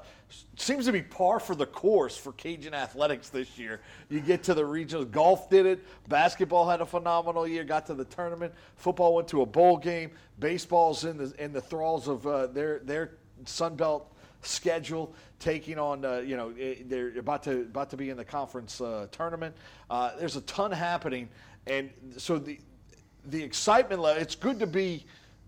seems 0.57 0.87
to 0.87 0.93
be 0.93 1.01
par 1.01 1.39
for 1.39 1.55
the 1.55 1.67
course 1.67 2.17
for 2.17 2.33
Cajun 2.33 2.75
athletics 2.75 3.29
this 3.29 3.57
year. 3.57 3.81
You 4.09 4.21
get 4.21 4.43
to 4.45 4.55
the 4.55 4.63
regionals. 4.63 5.11
Golf 5.11 5.49
did 5.49 5.65
it. 5.65 5.85
Basketball 6.09 6.69
had 6.69 6.81
a 6.81 6.87
phenomenal 6.87 7.47
year. 7.47 7.63
Got 7.63 7.87
to 7.87 7.95
the 7.95 8.05
tournament. 8.05 8.53
Football 8.77 9.15
went 9.15 9.29
to 9.29 9.43
a 9.43 9.47
bowl 9.47 9.77
game. 9.77 10.11
Baseball's 10.41 11.05
in 11.05 11.17
the 11.17 11.33
in 11.39 11.53
the 11.53 11.61
thralls 11.61 12.09
of 12.09 12.27
uh, 12.27 12.49
their 12.49 12.81
their 12.81 13.13
Sun 13.45 13.77
Belt 13.77 14.11
schedule, 14.43 15.15
taking 15.39 15.79
on, 15.79 16.05
uh, 16.05 16.19
you 16.19 16.37
know, 16.37 16.53
eh, 16.61 16.77
they're 16.87 17.19
about 17.19 17.43
to 17.45 17.63
about 17.63 17.91
to 17.91 17.97
be 17.97 18.11
in 18.11 18.17
the 18.17 18.25
conference 18.25 18.81
uh, 18.81 19.07
tournament. 19.13 19.57
Uh, 19.89 20.11
there's 20.19 20.37
a 20.37 20.41
ton 20.43 20.73
happening, 20.73 21.29
and 21.67 21.91
so 22.17 22.39
the 22.39 22.59
the 23.27 23.43
excitement 23.43 24.01
level. 24.01 24.21
It's 24.21 24.35
good 24.35 24.59
to 24.61 24.67
be, 24.67 25.05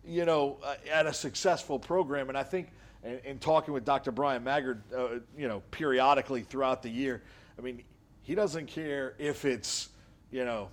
you 0.06 0.24
know, 0.24 0.58
uh, 0.62 0.74
at 0.90 1.06
a 1.06 1.12
successful 1.12 1.78
program, 1.78 2.28
and 2.28 2.38
I 2.38 2.42
think. 2.42 2.68
In, 3.04 3.20
in 3.24 3.38
talking 3.38 3.72
with 3.72 3.84
Dr. 3.84 4.10
Bryan 4.10 4.42
Maggard, 4.42 4.82
uh, 4.92 5.20
you 5.38 5.46
know, 5.46 5.62
periodically 5.70 6.42
throughout 6.42 6.82
the 6.82 6.88
year, 6.88 7.22
I 7.56 7.62
mean, 7.62 7.84
he 8.22 8.34
doesn't 8.34 8.66
care 8.66 9.14
if 9.18 9.44
it's, 9.44 9.90
you 10.32 10.44
know, 10.44 10.70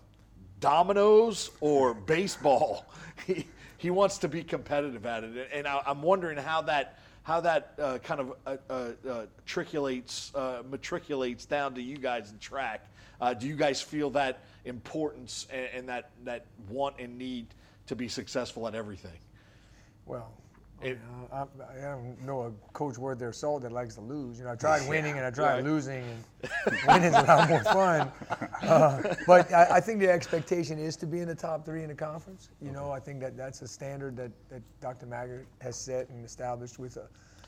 dominoes 0.59 1.51
or 1.61 1.93
baseball. 1.93 2.85
He, 3.27 3.47
he 3.77 3.89
wants 3.89 4.17
to 4.19 4.27
be 4.27 4.43
competitive 4.43 5.05
at 5.05 5.23
it. 5.23 5.49
And 5.53 5.67
I, 5.67 5.81
am 5.85 6.01
wondering 6.01 6.37
how 6.37 6.61
that 6.63 6.99
how 7.23 7.39
that 7.41 7.73
uh, 7.79 7.97
kind 7.99 8.19
of 8.19 8.33
uh, 8.45 8.57
uh, 8.69 8.73
uh 8.73 9.25
matriculates, 9.45 10.35
uh, 10.35 10.61
matriculates 10.69 11.45
down 11.47 11.73
to 11.75 11.81
you 11.81 11.97
guys 11.97 12.31
in 12.31 12.37
track. 12.37 12.85
Uh, 13.19 13.33
do 13.33 13.47
you 13.47 13.55
guys 13.55 13.81
feel 13.81 14.09
that 14.09 14.39
importance 14.65 15.47
and, 15.51 15.67
and, 15.73 15.89
that, 15.89 16.09
that 16.25 16.45
want 16.69 16.95
and 16.99 17.17
need 17.17 17.47
to 17.87 17.95
be 17.95 18.07
successful 18.07 18.67
at 18.67 18.75
everything? 18.75 19.17
Well, 20.05 20.31
it, 20.81 20.99
I, 21.31 21.41
I, 21.41 21.81
don't 21.81 22.21
know 22.25 22.41
a 22.41 22.51
coach 22.73 22.97
worth 22.97 23.19
their 23.19 23.31
salt 23.31 23.61
that 23.61 23.71
likes 23.71 23.95
to 23.95 24.01
lose. 24.01 24.39
You 24.39 24.45
know, 24.45 24.51
I 24.51 24.55
tried 24.55 24.87
winning 24.89 25.17
and 25.17 25.25
I 25.25 25.31
tried 25.31 25.55
right. 25.55 25.63
losing, 25.63 26.03
and 26.03 26.77
winning's 26.87 27.15
a 27.15 27.21
lot 27.21 27.49
more 27.49 27.63
fun. 27.63 28.11
Uh, 28.63 29.15
but 29.25 29.53
I, 29.53 29.77
I, 29.77 29.79
think 29.79 29.99
the 29.99 30.09
expectation 30.09 30.79
is 30.79 30.95
to 30.97 31.05
be 31.05 31.19
in 31.19 31.27
the 31.27 31.35
top 31.35 31.65
three 31.65 31.83
in 31.83 31.89
the 31.89 31.95
conference. 31.95 32.49
You 32.61 32.71
know, 32.71 32.91
I 32.91 32.99
think 32.99 33.21
that 33.21 33.37
that's 33.37 33.61
a 33.61 33.67
standard 33.67 34.17
that, 34.17 34.31
that 34.49 34.61
Dr. 34.81 35.05
Maggard 35.05 35.47
has 35.61 35.77
set 35.77 36.09
and 36.09 36.25
established 36.25 36.79
with, 36.79 36.97
uh, 36.97 37.01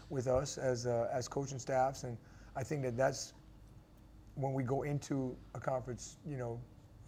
with 0.09 0.27
us 0.27 0.57
as, 0.57 0.87
uh, 0.87 1.09
as 1.11 1.27
coaching 1.27 1.59
staffs, 1.59 2.03
and 2.03 2.17
I 2.55 2.63
think 2.63 2.83
that 2.83 2.95
that's 2.95 3.33
when 4.35 4.53
we 4.53 4.63
go 4.63 4.83
into 4.83 5.35
a 5.55 5.59
conference, 5.59 6.17
you 6.25 6.37
know, 6.37 6.59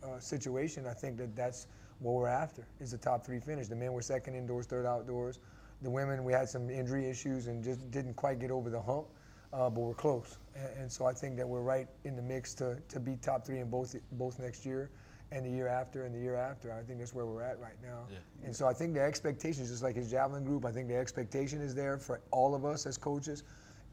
uh, 0.03 0.19
situation. 0.19 0.85
I 0.85 0.93
think 0.93 1.17
that 1.17 1.35
that's 1.35 1.67
what 1.99 2.13
we're 2.13 2.27
after 2.27 2.67
is 2.79 2.91
the 2.91 2.97
top 2.97 3.25
three 3.25 3.39
finish. 3.39 3.67
The 3.67 3.75
men 3.75 3.93
were 3.93 4.01
second 4.01 4.35
indoors, 4.35 4.65
third 4.65 4.85
outdoors. 4.85 5.39
The 5.81 5.89
women, 5.89 6.23
we 6.23 6.33
had 6.33 6.49
some 6.49 6.69
injury 6.69 7.09
issues 7.09 7.47
and 7.47 7.63
just 7.63 7.89
didn't 7.91 8.15
quite 8.15 8.39
get 8.39 8.51
over 8.51 8.69
the 8.69 8.81
hump, 8.81 9.07
uh, 9.53 9.69
but 9.69 9.81
we're 9.81 9.93
close. 9.93 10.37
And, 10.55 10.81
and, 10.81 10.91
so 10.91 11.05
I 11.05 11.13
think 11.13 11.37
that 11.37 11.47
we're 11.47 11.61
right 11.61 11.87
in 12.03 12.15
the 12.15 12.21
mix 12.21 12.53
to, 12.55 12.77
to 12.89 12.99
be 12.99 13.15
top 13.17 13.45
three 13.45 13.59
in 13.59 13.69
both 13.69 13.95
both 14.13 14.39
next 14.39 14.65
year 14.65 14.89
and 15.31 15.45
the 15.45 15.49
year 15.49 15.67
after 15.67 16.05
and 16.05 16.15
the 16.15 16.19
year 16.19 16.35
after. 16.35 16.71
I 16.71 16.81
think 16.81 16.99
that's 16.99 17.13
where 17.13 17.25
we're 17.25 17.43
at 17.43 17.59
right 17.59 17.75
now. 17.83 18.05
Yeah. 18.09 18.17
And 18.43 18.55
so 18.55 18.67
I 18.67 18.73
think 18.73 18.93
the 18.93 19.01
expectation 19.01 19.63
is 19.63 19.69
just 19.69 19.83
like 19.83 19.95
his 19.95 20.09
javelin 20.09 20.45
group. 20.45 20.65
I 20.65 20.71
think 20.71 20.87
the 20.87 20.95
expectation 20.95 21.61
is 21.61 21.75
there 21.75 21.97
for 21.97 22.21
all 22.31 22.55
of 22.55 22.65
us 22.65 22.85
as 22.85 22.97
coaches, 22.97 23.43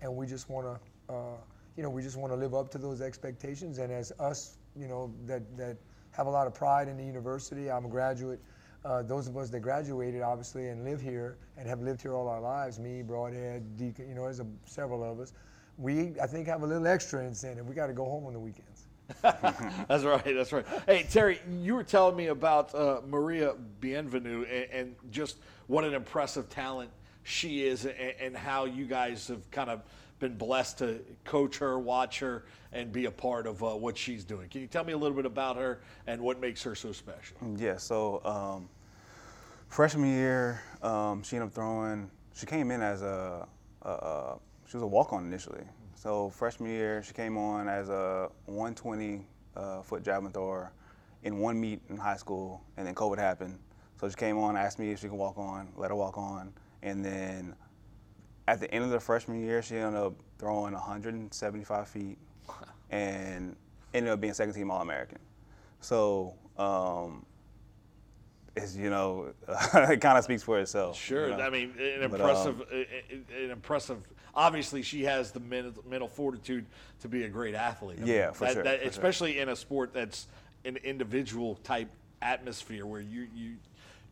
and 0.01 0.15
we 0.15 0.27
just 0.27 0.49
want 0.49 0.67
to, 0.67 1.15
uh, 1.15 1.37
you 1.77 1.83
know, 1.83 1.91
we 1.91 2.03
just 2.03 2.17
want 2.17 2.33
to 2.33 2.37
live 2.37 2.55
up 2.55 2.71
to 2.71 2.79
those 2.79 3.01
expectations. 3.01 3.79
And 3.79 3.93
as 3.93 4.13
us, 4.19 4.59
you 4.77 4.89
know, 4.89 5.13
that 5.27 5.43
that 5.57 5.77
have 6.13 6.27
a 6.27 6.31
lot 6.31 6.47
of 6.47 6.55
pride 6.55 6.89
in 6.89 6.97
the 6.97 7.05
university. 7.05 7.71
I'm 7.71 7.85
a 7.85 7.89
graduate 7.89 8.41
uh, 8.85 9.03
those 9.03 9.27
of 9.29 9.37
us 9.37 9.51
that 9.51 9.61
graduated, 9.61 10.23
obviously, 10.23 10.69
and 10.69 10.85
live 10.85 11.01
here 11.01 11.39
and 11.57 11.69
have 11.69 11.81
lived 11.81 12.03
here 12.03 12.15
all 12.15 12.29
our 12.29 12.41
lives, 12.41 12.79
me, 12.79 13.03
Broadhead, 13.03 13.77
Deacon, 13.77 14.09
you 14.09 14.15
know, 14.15 14.25
there's 14.25 14.41
a, 14.41 14.47
several 14.65 15.03
of 15.03 15.21
us, 15.21 15.33
we, 15.79 16.13
I 16.23 16.27
think, 16.27 16.47
have 16.47 16.63
a 16.63 16.67
little 16.67 16.87
extra 16.87 17.25
incentive. 17.25 17.67
We 17.67 17.75
got 17.75 17.87
to 17.87 17.93
go 17.93 18.05
home 18.05 18.27
on 18.27 18.33
the 18.33 18.39
weekends. 18.39 18.87
that's 19.23 20.05
right. 20.05 20.25
That's 20.25 20.53
right. 20.53 20.65
Hey, 20.87 21.07
Terry, 21.09 21.41
you 21.61 21.75
were 21.75 21.83
telling 21.83 22.17
me 22.17 22.29
about 22.29 22.75
uh, 22.75 23.01
Maria 23.07 23.55
Bienvenu 23.81 24.47
and, 24.51 24.71
and, 24.71 24.97
just 25.11 25.37
what 25.67 25.85
an 25.85 25.93
impressive 25.93 26.49
talent 26.49 26.91
she 27.23 27.67
is 27.67 27.85
and, 27.85 28.15
and 28.21 28.37
how 28.37 28.65
you 28.65 28.87
guys 28.87 29.29
have 29.29 29.51
kind 29.51 29.69
of 29.69 29.83
been 30.19 30.37
blessed 30.37 30.79
to 30.79 31.01
coach 31.25 31.59
her, 31.59 31.79
watch 31.79 32.19
her, 32.21 32.45
and 32.73 32.93
be 32.93 33.07
a 33.07 33.11
part 33.11 33.47
of 33.47 33.63
uh, 33.63 33.71
what 33.71 33.97
she's 33.97 34.25
doing. 34.25 34.49
Can 34.49 34.61
you 34.61 34.67
tell 34.67 34.85
me 34.85 34.93
a 34.93 34.99
little 34.99 35.17
bit 35.17 35.27
about 35.27 35.57
her 35.57 35.81
and 36.07 36.21
what 36.21 36.41
makes 36.41 36.63
her 36.63 36.75
so 36.75 36.93
special? 36.93 37.37
Yeah, 37.57 37.77
so 37.77 38.25
um, 38.25 38.69
freshman 39.69 40.11
year, 40.11 40.63
um, 40.83 41.23
she 41.23 41.37
ended 41.37 41.49
up 41.49 41.55
throwing, 41.55 42.11
she 42.35 42.47
came 42.47 42.71
in 42.71 42.83
as 42.83 43.03
a, 43.03 43.47
a, 43.83 43.89
a 43.89 44.39
she 44.67 44.77
was 44.77 44.83
a 44.83 44.87
walk 44.87 45.13
on 45.13 45.25
initially. 45.27 45.65
So 45.95 46.31
freshman 46.31 46.71
year, 46.71 47.03
she 47.03 47.13
came 47.13 47.37
on 47.37 47.69
as 47.69 47.89
a 47.89 48.29
120 48.47 49.27
uh, 49.57 49.83
foot 49.83 50.03
javelin 50.03 50.33
thrower 50.33 50.73
in 51.23 51.39
one 51.39 51.61
meet 51.61 51.81
in 51.89 51.97
high 51.97 52.17
school, 52.17 52.63
and 52.77 52.87
then 52.87 52.95
COVID 52.95 53.19
happened. 53.19 53.59
So 54.01 54.09
she 54.09 54.15
came 54.15 54.37
on, 54.37 54.57
asked 54.57 54.79
me 54.79 54.91
if 54.91 55.01
she 55.01 55.09
could 55.09 55.17
walk 55.17 55.39
on, 55.39 55.69
let 55.77 55.91
her 55.91 55.95
walk 55.95 56.19
on, 56.19 56.53
and 56.83 57.05
then 57.05 57.55
at 58.47 58.61
the 58.61 58.73
end 58.73 58.85
of 58.85 58.91
the 58.91 59.01
freshman 59.01 59.41
year, 59.41 59.63
she 59.63 59.77
ended 59.77 60.01
up 60.01 60.15
throwing 60.39 60.75
175 60.75 61.89
feet 61.89 62.19
and 62.91 63.57
ended 63.93 64.13
up 64.13 64.21
being 64.21 64.35
second 64.35 64.55
team 64.55 64.71
All 64.71 64.81
American. 64.81 65.19
So, 65.81 66.35
um, 66.59 67.25
it's, 68.57 68.77
you 68.77 68.91
know, 68.91 69.33
it 69.75 70.01
kind 70.01 70.19
of 70.19 70.25
speaks 70.25 70.43
for 70.43 70.61
itself. 70.61 70.97
Sure. 70.97 71.31
You 71.31 71.37
know? 71.37 71.43
I 71.43 71.51
mean, 71.51 71.75
an 71.79 72.03
impressive, 72.03 72.59
but, 72.59 72.73
um, 72.73 72.85
an 73.43 73.51
impressive. 73.51 73.99
Obviously, 74.35 74.83
she 74.83 75.05
has 75.05 75.31
the 75.31 75.41
mental, 75.41 76.09
fortitude 76.09 76.67
to 77.01 77.09
be 77.09 77.25
a 77.25 77.29
great 77.29 77.55
athlete. 77.55 77.99
I 78.03 78.05
yeah, 78.05 78.25
mean, 78.27 78.35
for, 78.35 78.45
that, 78.45 78.53
sure, 78.53 78.63
that, 78.65 78.83
for 78.83 78.89
especially 78.89 79.35
sure. 79.35 79.43
in 79.43 79.49
a 79.49 79.57
sport 79.57 79.93
that's 79.93 80.27
an 80.65 80.77
individual 80.79 81.57
type 81.57 81.89
atmosphere 82.23 82.87
where 82.87 83.03
you 83.03 83.29
you 83.35 83.57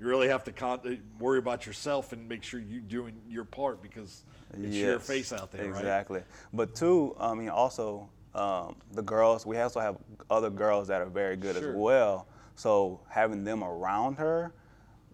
you 0.03 0.09
really 0.09 0.29
have 0.29 0.43
to 0.45 0.53
con- 0.53 0.81
uh, 0.85 0.91
worry 1.21 1.38
about 1.38 1.65
yourself 1.65 2.12
and 2.12 2.29
make 2.29 2.43
sure 2.43 2.59
you're 2.59 2.81
doing 2.81 3.15
your 3.29 3.45
part 3.45 3.81
because 3.81 4.25
it's 4.53 4.75
yes, 4.75 4.85
your 4.85 4.99
face 4.99 5.33
out 5.33 5.53
there, 5.53 5.62
right? 5.62 5.79
exactly. 5.79 6.19
Right? 6.19 6.27
But 6.53 6.75
two, 6.75 7.15
I 7.21 7.35
mean, 7.35 7.49
also 7.49 8.11
um, 8.35 8.77
the 8.93 9.03
girls. 9.03 9.47
We 9.47 9.59
also 9.59 9.79
have 9.79 9.97
other 10.29 10.51
girls 10.51 10.88
that 10.88 11.01
are 11.01 11.07
very 11.07 11.37
good 11.37 11.57
sure. 11.57 11.71
as 11.71 11.77
well. 11.77 12.27
So 12.57 13.01
having 13.09 13.45
them 13.45 13.62
around 13.62 14.17
her 14.17 14.53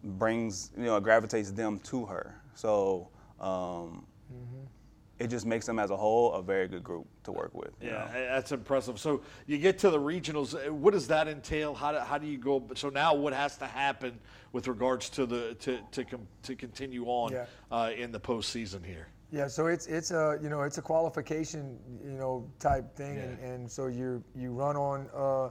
brings, 0.03 0.71
you 0.77 0.85
know, 0.85 0.99
gravitates 1.01 1.51
them 1.51 1.81
to 1.81 2.07
her. 2.07 2.41
So 2.55 3.09
um, 3.41 4.07
mm-hmm 4.33 4.65
it 5.19 5.29
just 5.29 5.47
makes 5.47 5.67
them 5.67 5.79
as 5.79 5.91
a 5.91 5.97
whole 5.97 6.33
a 6.33 6.43
very 6.43 6.69
good 6.69 6.85
group 6.85 7.07
to 7.25 7.33
work 7.33 7.53
with. 7.55 7.71
Yeah, 7.81 7.91
know? 7.91 8.27
that's 8.31 8.53
impressive. 8.53 8.99
So 9.01 9.23
you 9.47 9.59
get 9.59 9.79
to 9.81 9.91
the 9.91 9.99
regionals. 9.99 10.55
Uh, 10.55 10.73
what 10.73 10.93
does 10.93 11.09
that 11.09 11.29
entail? 11.29 11.75
How 11.75 11.93
do, 11.93 11.99
how 11.99 12.19
do 12.19 12.27
you 12.27 12.39
go? 12.39 12.63
So 12.75 12.89
now 12.89 13.15
what 13.15 13.33
has 13.33 13.57
to 13.59 13.67
happen 13.67 14.19
with 14.53 14.69
regards 14.69 15.11
to 15.11 15.27
the 15.27 15.55
to 15.61 15.81
to, 15.93 16.05
com, 16.05 16.27
to 16.45 16.55
continue 16.55 17.05
on 17.07 17.33
yeah. 17.33 17.47
uh, 17.71 17.91
in 17.97 18.13
the 18.13 18.21
postseason 18.21 18.85
here? 18.85 19.09
Yeah, 19.31 19.49
so 19.49 19.67
it's 19.67 19.87
it's 19.87 20.11
a 20.11 20.39
you 20.43 20.49
know 20.49 20.63
it's 20.63 20.79
a 20.79 20.83
qualification 20.83 21.79
you 22.05 22.13
know 22.13 22.49
type 22.59 22.95
thing, 22.95 23.17
yeah. 23.17 23.23
and, 23.23 23.39
and 23.41 23.71
so 23.71 23.89
you 23.89 24.23
you 24.35 24.53
run 24.53 24.77
on 24.77 25.09
uh, 25.15 25.51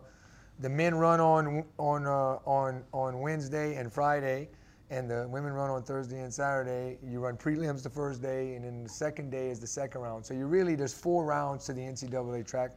the 0.59 0.69
men 0.69 0.95
run 0.95 1.19
on 1.19 1.65
on 1.77 2.07
uh, 2.07 2.39
on 2.49 2.83
on 2.93 3.19
Wednesday 3.19 3.75
and 3.75 3.91
Friday 3.91 4.49
and 4.89 5.09
the 5.09 5.27
women 5.27 5.51
run 5.51 5.69
on 5.69 5.83
Thursday 5.83 6.19
and 6.19 6.33
Saturday. 6.33 6.97
You 7.03 7.19
run 7.19 7.37
prelims 7.37 7.83
the 7.83 7.89
first 7.89 8.21
day, 8.21 8.55
and 8.55 8.63
then 8.63 8.83
the 8.83 8.89
second 8.89 9.29
day 9.29 9.49
is 9.49 9.59
the 9.59 9.67
second 9.67 10.01
round. 10.01 10.25
So 10.25 10.33
you 10.33 10.45
really 10.45 10.75
there's 10.75 10.93
four 10.93 11.25
rounds 11.25 11.65
to 11.65 11.73
the 11.73 11.81
NCAA 11.81 12.45
track 12.45 12.71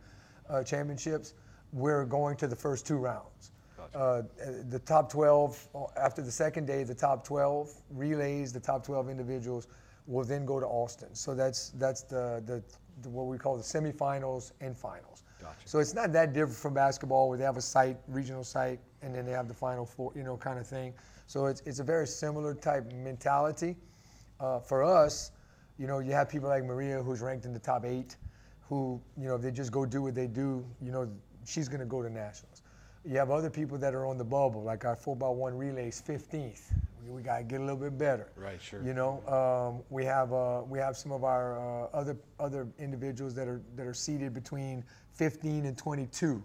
uh, 0.49 0.62
championships. 0.62 1.35
We're 1.73 2.05
going 2.05 2.37
to 2.38 2.49
the 2.49 2.57
first 2.57 2.87
two 2.87 2.96
rounds. 2.96 3.53
Gotcha. 3.77 3.99
Uh, 3.99 4.23
the 4.68 4.81
top 4.81 5.11
12 5.11 5.68
uh, 5.75 5.85
after 5.96 6.20
the 6.20 6.33
second 6.33 6.66
day, 6.66 6.83
the 6.83 6.94
top 6.94 7.25
12 7.25 7.73
relays, 7.90 8.53
the 8.53 8.61
top 8.61 8.85
12 8.85 9.09
individuals 9.09 9.68
will 10.07 10.25
then 10.25 10.44
go 10.44 10.59
to 10.59 10.66
Austin. 10.66 11.14
So 11.14 11.35
that's 11.35 11.70
that's 11.70 12.03
the 12.03 12.42
the, 12.46 12.62
the 13.03 13.09
what 13.09 13.27
we 13.27 13.38
call 13.38 13.57
the 13.57 13.62
semifinals 13.62 14.51
and 14.61 14.77
finals. 14.77 15.23
Gotcha. 15.40 15.55
So 15.64 15.79
it's 15.79 15.94
not 15.94 16.12
that 16.12 16.33
different 16.33 16.57
from 16.57 16.75
basketball, 16.75 17.29
where 17.29 17.38
they 17.38 17.44
have 17.44 17.57
a 17.57 17.62
site, 17.62 17.96
regional 18.09 18.44
site, 18.44 18.81
and 19.01 19.14
then 19.14 19.25
they 19.25 19.33
have 19.33 19.49
the 19.49 19.55
final 19.55 19.87
four, 19.87 20.12
you 20.14 20.23
know, 20.23 20.37
kind 20.37 20.59
of 20.59 20.66
thing. 20.66 20.92
So 21.31 21.47
it's, 21.47 21.61
it's 21.64 21.79
a 21.79 21.85
very 21.85 22.09
similar 22.09 22.55
type 22.55 22.93
mentality. 22.93 23.77
Uh, 24.40 24.59
for 24.59 24.83
us, 24.83 25.31
you 25.79 25.87
know, 25.87 26.01
you 26.01 26.11
have 26.11 26.29
people 26.29 26.49
like 26.49 26.64
Maria 26.64 27.01
who's 27.01 27.21
ranked 27.21 27.45
in 27.45 27.53
the 27.53 27.61
top 27.61 27.85
eight, 27.85 28.16
who, 28.69 29.01
you 29.16 29.29
know, 29.29 29.37
if 29.37 29.43
they 29.43 29.53
just 29.53 29.71
go 29.71 29.87
do 29.87 30.03
what 30.03 30.16
they 30.16 30.27
do, 30.27 30.66
you 30.83 30.90
know, 30.90 31.09
she's 31.47 31.69
going 31.69 31.79
to 31.79 31.87
go 31.87 32.03
to 32.03 32.11
nationals. 32.11 32.62
You 33.05 33.16
have 33.19 33.31
other 33.31 33.49
people 33.49 33.79
that 33.79 33.95
are 33.95 34.07
on 34.07 34.19
the 34.19 34.25
bubble, 34.25 34.64
like 34.64 34.85
our 34.85 34.97
4x1 34.97 35.57
relays 35.57 36.03
15th. 36.05 36.62
We, 37.05 37.12
we 37.12 37.23
got 37.23 37.38
to 37.38 37.45
get 37.45 37.61
a 37.61 37.62
little 37.62 37.77
bit 37.77 37.97
better. 37.97 38.33
Right, 38.35 38.61
sure. 38.61 38.83
You 38.83 38.93
know, 38.93 39.23
um, 39.29 39.85
we 39.88 40.05
have 40.07 40.33
uh, 40.33 40.62
we 40.69 40.81
have 40.81 40.97
some 40.97 41.12
of 41.12 41.23
our 41.23 41.61
uh, 41.61 41.97
other 41.97 42.16
other 42.40 42.66
individuals 42.81 43.35
that 43.37 43.47
are 43.47 43.62
that 43.77 43.87
are 43.87 43.95
seated 43.95 44.35
between 44.35 44.83
15 45.12 45.64
and 45.64 45.79
22. 45.79 46.43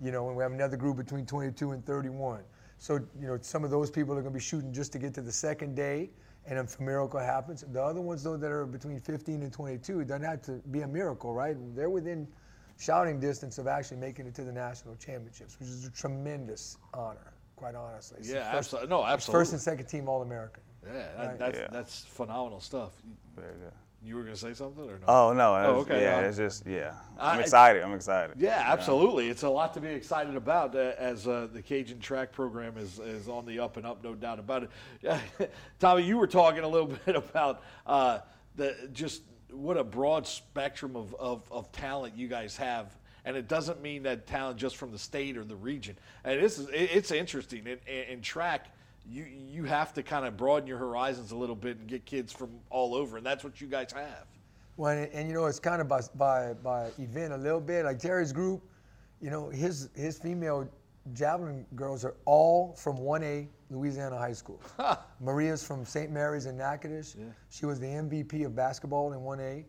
You 0.00 0.10
know, 0.10 0.26
and 0.26 0.36
we 0.36 0.42
have 0.42 0.52
another 0.52 0.76
group 0.76 0.96
between 0.96 1.26
22 1.26 1.70
and 1.70 1.86
31. 1.86 2.40
So 2.78 2.94
you 3.20 3.26
know, 3.26 3.38
some 3.40 3.64
of 3.64 3.70
those 3.70 3.90
people 3.90 4.12
are 4.14 4.22
going 4.22 4.32
to 4.32 4.38
be 4.38 4.42
shooting 4.42 4.72
just 4.72 4.92
to 4.92 4.98
get 4.98 5.14
to 5.14 5.22
the 5.22 5.32
second 5.32 5.74
day, 5.74 6.10
and 6.46 6.58
if 6.58 6.78
a 6.78 6.82
miracle 6.82 7.18
happens, 7.20 7.64
the 7.72 7.82
other 7.82 8.00
ones 8.00 8.22
though 8.22 8.36
that 8.36 8.50
are 8.52 8.66
between 8.66 8.98
15 9.00 9.42
and 9.42 9.52
22, 9.52 10.00
it 10.00 10.08
doesn't 10.08 10.22
have 10.24 10.42
to 10.42 10.52
be 10.70 10.82
a 10.82 10.86
miracle, 10.88 11.32
right? 11.32 11.56
They're 11.74 11.90
within 11.90 12.28
shouting 12.78 13.18
distance 13.18 13.56
of 13.58 13.66
actually 13.66 13.96
making 13.96 14.26
it 14.26 14.34
to 14.34 14.44
the 14.44 14.52
national 14.52 14.96
championships, 14.96 15.58
which 15.58 15.68
is 15.70 15.86
a 15.86 15.90
tremendous 15.90 16.76
honor, 16.92 17.32
quite 17.56 17.74
honestly. 17.74 18.18
It's 18.20 18.28
Yeah, 18.30 18.44
first- 18.52 18.74
absolutely. 18.74 18.88
No, 18.90 19.04
absolutely. 19.04 19.40
First 19.40 19.52
and 19.52 19.60
second 19.62 19.86
team 19.86 20.08
All 20.08 20.20
American. 20.22 20.62
Yeah, 20.84 20.92
that, 20.92 21.16
Right. 21.16 21.38
that's 21.38 21.58
Yeah. 21.58 21.68
that's 21.72 22.04
phenomenal 22.04 22.60
stuff. 22.60 22.92
Very 23.34 23.54
good. 23.56 23.72
You 24.06 24.14
were 24.14 24.22
gonna 24.22 24.36
say 24.36 24.54
something 24.54 24.84
or 24.84 24.98
no? 25.00 25.04
Oh 25.08 25.32
no! 25.32 25.54
Oh, 25.56 25.74
okay, 25.80 26.02
Yeah, 26.02 26.18
uh, 26.18 26.20
it's 26.20 26.36
just 26.36 26.64
yeah. 26.64 26.94
I- 27.18 27.34
I'm 27.34 27.40
excited. 27.40 27.82
I'm 27.82 27.92
excited. 27.92 28.36
Yeah, 28.38 28.62
absolutely. 28.64 29.28
It's 29.28 29.42
a 29.42 29.48
lot 29.48 29.74
to 29.74 29.80
be 29.80 29.88
excited 29.88 30.36
about 30.36 30.76
uh, 30.76 30.92
as 30.96 31.26
uh, 31.26 31.48
the 31.52 31.60
Cajun 31.60 31.98
track 31.98 32.30
program 32.30 32.76
is, 32.78 33.00
is 33.00 33.28
on 33.28 33.46
the 33.46 33.58
up 33.58 33.76
and 33.76 33.84
up, 33.84 34.04
no 34.04 34.14
doubt 34.14 34.38
about 34.38 34.62
it. 34.62 34.70
Yeah, 35.02 35.18
Tommy, 35.80 36.04
you 36.04 36.18
were 36.18 36.28
talking 36.28 36.62
a 36.62 36.68
little 36.68 36.86
bit 37.06 37.16
about 37.16 37.62
uh, 37.84 38.20
the 38.54 38.88
just 38.92 39.22
what 39.50 39.76
a 39.76 39.84
broad 39.84 40.26
spectrum 40.26 40.94
of, 40.96 41.14
of, 41.14 41.42
of 41.50 41.72
talent 41.72 42.16
you 42.16 42.28
guys 42.28 42.56
have. 42.56 42.96
And 43.24 43.36
it 43.36 43.48
doesn't 43.48 43.82
mean 43.82 44.04
that 44.04 44.28
talent 44.28 44.56
just 44.56 44.76
from 44.76 44.92
the 44.92 44.98
state 44.98 45.36
or 45.36 45.42
the 45.42 45.56
region. 45.56 45.96
And 46.24 46.40
this 46.40 46.58
is 46.58 46.68
it, 46.68 46.90
it's 46.94 47.10
interesting. 47.10 47.66
In, 47.66 47.78
in, 47.92 48.02
in 48.08 48.20
track, 48.20 48.70
you 49.08 49.24
you 49.24 49.64
have 49.64 49.92
to 49.94 50.02
kind 50.02 50.26
of 50.26 50.36
broaden 50.36 50.66
your 50.66 50.78
horizons 50.78 51.30
a 51.32 51.36
little 51.36 51.56
bit 51.56 51.78
and 51.78 51.86
get 51.86 52.04
kids 52.04 52.32
from 52.32 52.50
all 52.70 52.94
over, 52.94 53.16
and 53.16 53.26
that's 53.26 53.44
what 53.44 53.60
you 53.60 53.66
guys 53.66 53.92
have. 53.92 54.26
Well, 54.76 54.92
and, 54.92 55.10
and 55.12 55.28
you 55.28 55.34
know, 55.34 55.46
it's 55.46 55.58
kind 55.58 55.80
of 55.80 55.88
by, 55.88 56.00
by 56.14 56.54
by 56.54 56.90
event 56.98 57.32
a 57.32 57.36
little 57.36 57.60
bit. 57.60 57.84
Like 57.84 57.98
Terry's 57.98 58.32
group, 58.32 58.62
you 59.20 59.30
know, 59.30 59.48
his 59.48 59.88
his 59.94 60.18
female 60.18 60.68
javelin 61.12 61.64
girls 61.74 62.04
are 62.04 62.16
all 62.24 62.74
from 62.74 62.98
1A 62.98 63.48
Louisiana 63.70 64.18
High 64.18 64.32
School. 64.32 64.60
Maria's 65.20 65.64
from 65.64 65.84
St. 65.84 66.10
Mary's 66.10 66.46
in 66.46 66.56
Natchitoches. 66.56 67.16
She 67.50 67.66
was 67.66 67.78
the 67.78 67.86
MVP 67.86 68.44
of 68.44 68.56
basketball 68.56 69.12
in 69.12 69.20
1A. 69.20 69.64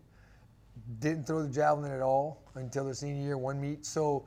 Didn't 1.00 1.26
throw 1.26 1.43
the 1.43 1.50
javelin 1.50 1.91
at 1.91 2.02
all 2.02 2.43
until 2.56 2.88
her 2.88 2.93
senior 2.93 3.21
year, 3.21 3.38
one 3.38 3.60
meet. 3.60 3.86
So, 3.86 4.26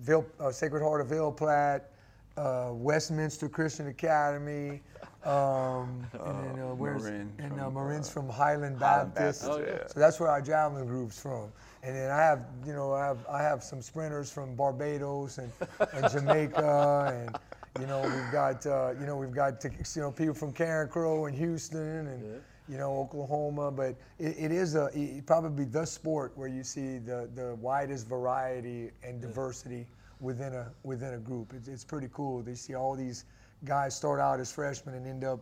Ville, 0.00 0.26
uh, 0.38 0.50
Sacred 0.52 0.82
Heart 0.82 1.00
of 1.00 1.08
Ville 1.08 1.32
Platte, 1.32 1.90
uh, 2.36 2.70
Westminster 2.72 3.48
Christian 3.48 3.88
Academy, 3.88 4.82
um, 5.24 6.06
and 6.12 6.44
then 6.44 6.60
uh, 6.60 6.74
where's 6.74 7.02
Marin 7.04 7.32
and 7.38 7.52
uh, 7.52 7.64
from, 7.64 7.74
Marin's 7.74 8.08
uh, 8.08 8.12
from 8.12 8.28
Highland 8.28 8.78
Highland 8.78 9.14
Baptist. 9.14 9.42
Baptist, 9.42 9.44
Oh, 9.48 9.58
yeah. 9.58 9.86
So 9.86 10.00
that's 10.00 10.20
where 10.20 10.28
our 10.28 10.42
javelin 10.42 10.86
group's 10.86 11.20
from. 11.20 11.52
And 11.82 11.96
then 11.96 12.10
I 12.10 12.16
have, 12.16 12.46
you 12.66 12.72
know, 12.72 12.92
I 12.92 13.06
have 13.06 13.26
I 13.28 13.42
have 13.42 13.62
some 13.62 13.80
sprinters 13.80 14.30
from 14.30 14.54
Barbados 14.54 15.38
and, 15.38 15.52
and 15.92 16.10
Jamaica, 16.10 17.12
and 17.14 17.36
you 17.80 17.86
know 17.86 18.02
we've 18.02 18.32
got 18.32 18.66
uh, 18.66 18.92
you 18.98 19.06
know 19.06 19.16
we've 19.16 19.34
got 19.34 19.64
you 19.64 20.02
know 20.02 20.10
people 20.10 20.34
from 20.34 20.52
Carencro 20.52 21.28
and 21.28 21.36
Houston 21.36 22.06
and 22.08 22.42
you 22.68 22.78
know 22.78 22.96
Oklahoma. 22.98 23.70
But 23.70 23.96
it, 24.18 24.36
it 24.38 24.52
is 24.52 24.74
a 24.74 24.90
it, 24.94 25.26
probably 25.26 25.64
the 25.64 25.84
sport 25.84 26.32
where 26.36 26.48
you 26.48 26.64
see 26.64 26.98
the 26.98 27.30
the 27.34 27.54
widest 27.60 28.08
variety 28.08 28.90
and 29.02 29.20
diversity 29.20 29.86
within 30.24 30.54
a 30.54 30.72
within 30.82 31.14
a 31.14 31.18
group. 31.18 31.52
It's, 31.54 31.68
it's 31.68 31.84
pretty 31.84 32.08
cool. 32.12 32.42
They 32.42 32.54
see 32.54 32.74
all 32.74 32.96
these 32.96 33.26
guys 33.64 33.94
start 33.94 34.18
out 34.18 34.40
as 34.40 34.50
freshmen 34.50 34.94
and 34.96 35.06
end 35.06 35.22
up 35.24 35.40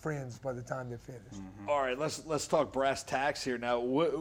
friends 0.00 0.38
by 0.38 0.52
the 0.52 0.62
time 0.62 0.88
they're 0.88 0.98
finished. 0.98 1.42
All 1.66 1.80
right, 1.80 1.98
let's 1.98 2.24
let's 2.26 2.46
talk 2.46 2.72
brass 2.72 3.02
tacks 3.02 3.42
here 3.42 3.58
now. 3.58 3.80
What 3.80 4.14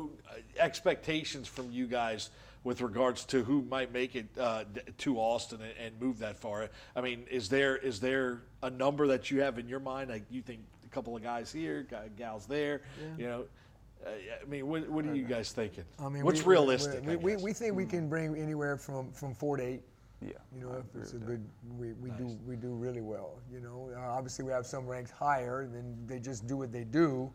expectations 0.57 1.47
from 1.47 1.71
you 1.71 1.85
guys 1.87 2.29
with 2.63 2.81
regards 2.81 3.23
to 3.25 3.43
who 3.43 3.61
might 3.63 3.93
make 3.93 4.15
it 4.15 4.25
uh, 4.39 4.63
to 4.97 5.17
Austin 5.17 5.59
and, 5.61 5.73
and 5.77 6.01
move 6.01 6.19
that 6.19 6.37
far? 6.37 6.69
I 6.95 7.01
mean, 7.01 7.25
is 7.29 7.49
there 7.49 7.77
is 7.77 7.99
there 7.99 8.41
a 8.63 8.69
number 8.69 9.07
that 9.07 9.29
you 9.29 9.41
have 9.41 9.59
in 9.59 9.67
your 9.69 9.79
mind? 9.79 10.09
Like 10.09 10.23
you 10.31 10.41
think 10.41 10.61
a 10.85 10.89
couple 10.89 11.15
of 11.15 11.21
guys 11.21 11.51
here, 11.51 11.85
guy- 11.89 12.09
gals 12.17 12.45
there, 12.47 12.81
you 13.17 13.27
know? 13.27 13.45
Uh, 14.05 14.09
I 14.41 14.45
mean, 14.47 14.67
what, 14.67 14.87
what 14.89 15.05
are 15.05 15.15
you 15.15 15.23
guys 15.23 15.51
thinking? 15.51 15.83
I 15.99 16.07
mean, 16.07 16.23
What's 16.23 16.41
we- 16.41 16.45
we- 16.49 16.51
realistic? 16.51 17.03
We, 17.03 17.13
I 17.13 17.15
we, 17.15 17.31
guess? 17.31 17.41
we 17.41 17.51
think 17.53 17.75
we 17.75 17.85
can 17.85 18.07
bring 18.07 18.37
anywhere 18.37 18.77
from, 18.77 19.11
from 19.11 19.33
four 19.33 19.57
to 19.57 19.63
eight. 19.63 19.81
Yeah. 20.21 20.32
You 20.56 20.62
know, 20.62 20.73
if 20.73 20.99
it's 20.99 21.13
a 21.13 21.17
good, 21.17 21.45
we, 21.77 21.93
we 21.93 22.10
do 22.12 22.38
we 22.45 22.56
do 22.56 22.69
really 22.69 23.01
well. 23.01 23.39
You 23.51 23.60
know, 23.60 23.91
uh, 23.95 23.99
obviously 23.99 24.45
we 24.45 24.51
have 24.51 24.65
some 24.65 24.88
ranked 24.88 25.12
higher, 25.12 25.69
then 25.71 25.95
they 26.08 26.19
just 26.19 26.47
do 26.47 26.58
what 26.58 26.71
they 26.71 26.84
do. 26.84 27.32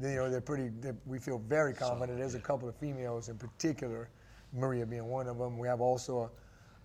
Then, 0.00 0.12
you 0.12 0.16
know, 0.18 0.30
they're 0.30 0.40
pretty. 0.40 0.70
They're, 0.80 0.96
we 1.06 1.18
feel 1.20 1.38
very 1.38 1.72
confident. 1.72 2.18
There's 2.18 2.34
a 2.34 2.40
couple 2.40 2.68
of 2.68 2.74
females 2.74 3.28
in 3.28 3.38
particular, 3.38 4.10
Maria 4.52 4.84
being 4.84 5.06
one 5.06 5.28
of 5.28 5.38
them. 5.38 5.58
We 5.58 5.68
have 5.68 5.80
also 5.80 6.32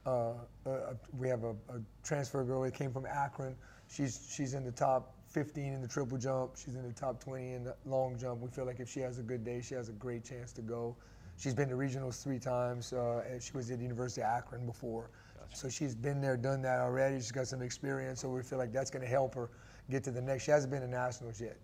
a, 0.06 0.10
uh, 0.10 0.34
a, 0.68 0.96
we 1.18 1.28
have 1.30 1.44
a, 1.44 1.52
a 1.70 1.82
transfer 2.04 2.44
girl 2.44 2.62
that 2.62 2.76
came 2.76 2.92
from 2.92 3.08
Akron. 3.08 3.56
She's 3.88 4.32
she's 4.32 4.54
in 4.54 4.64
the 4.64 4.72
top 4.72 5.16
15 5.30 5.74
in 5.74 5.82
the 5.82 5.88
triple 5.88 6.20
jump. 6.20 6.56
She's 6.56 6.76
in 6.76 6.84
the 6.88 6.94
top 6.94 7.24
20 7.24 7.54
in 7.54 7.64
the 7.64 7.76
long 7.86 8.18
jump. 8.20 8.42
We 8.42 8.50
feel 8.50 8.66
like 8.66 8.80
if 8.80 8.90
she 8.90 9.00
has 9.00 9.18
a 9.18 9.24
good 9.24 9.44
day, 9.44 9.62
she 9.62 9.74
has 9.74 9.90
a 9.90 9.94
great 9.94 10.24
chance 10.24 10.52
to 10.54 10.62
go. 10.62 10.96
She's 11.38 11.54
been 11.54 11.70
to 11.70 11.76
regionals 11.76 12.22
three 12.22 12.40
times. 12.40 12.94
Uh, 12.94 13.24
and 13.30 13.42
she 13.42 13.54
was 13.54 13.72
at 13.72 13.78
the 13.78 13.84
University 13.84 14.22
of 14.22 14.28
Akron 14.28 14.66
before. 14.66 15.10
So 15.54 15.70
she's 15.70 15.96
been 15.96 16.22
there, 16.22 16.38
done 16.38 16.62
that 16.62 16.80
already. 16.80 17.18
She's 17.18 17.32
got 17.32 17.48
some 17.48 17.62
experience, 17.62 18.22
so 18.22 18.30
we 18.30 18.42
feel 18.44 18.58
like 18.60 18.72
that's 18.72 18.90
going 18.90 19.04
to 19.04 19.10
help 19.10 19.36
her 19.36 19.50
get 19.90 20.04
to 20.06 20.12
the 20.12 20.22
next. 20.22 20.44
She 20.44 20.52
hasn't 20.52 20.72
been 20.72 20.82
to 20.82 20.88
nationals 20.88 21.42
yet. 21.42 21.58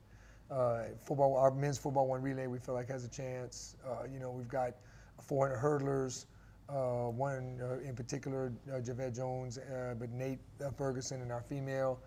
Uh, 0.49 0.83
football, 1.01 1.35
our 1.37 1.51
men's 1.51 1.77
football 1.77 2.07
one 2.07 2.21
relay, 2.21 2.47
we 2.47 2.59
feel 2.59 2.75
like 2.75 2.87
has 2.89 3.05
a 3.05 3.09
chance. 3.09 3.75
Uh, 3.87 4.05
you 4.11 4.19
know, 4.19 4.31
we've 4.31 4.47
got 4.47 4.73
400 5.21 5.57
hurdlers. 5.57 6.25
Uh, 6.67 7.09
one 7.11 7.59
uh, 7.61 7.87
in 7.87 7.95
particular, 7.95 8.51
uh, 8.73 8.79
Javette 8.79 9.13
Jones, 9.13 9.59
uh, 9.59 9.93
but 9.99 10.09
Nate 10.09 10.39
uh, 10.65 10.71
Ferguson 10.71 11.21
and 11.21 11.31
our 11.31 11.41
female. 11.41 11.99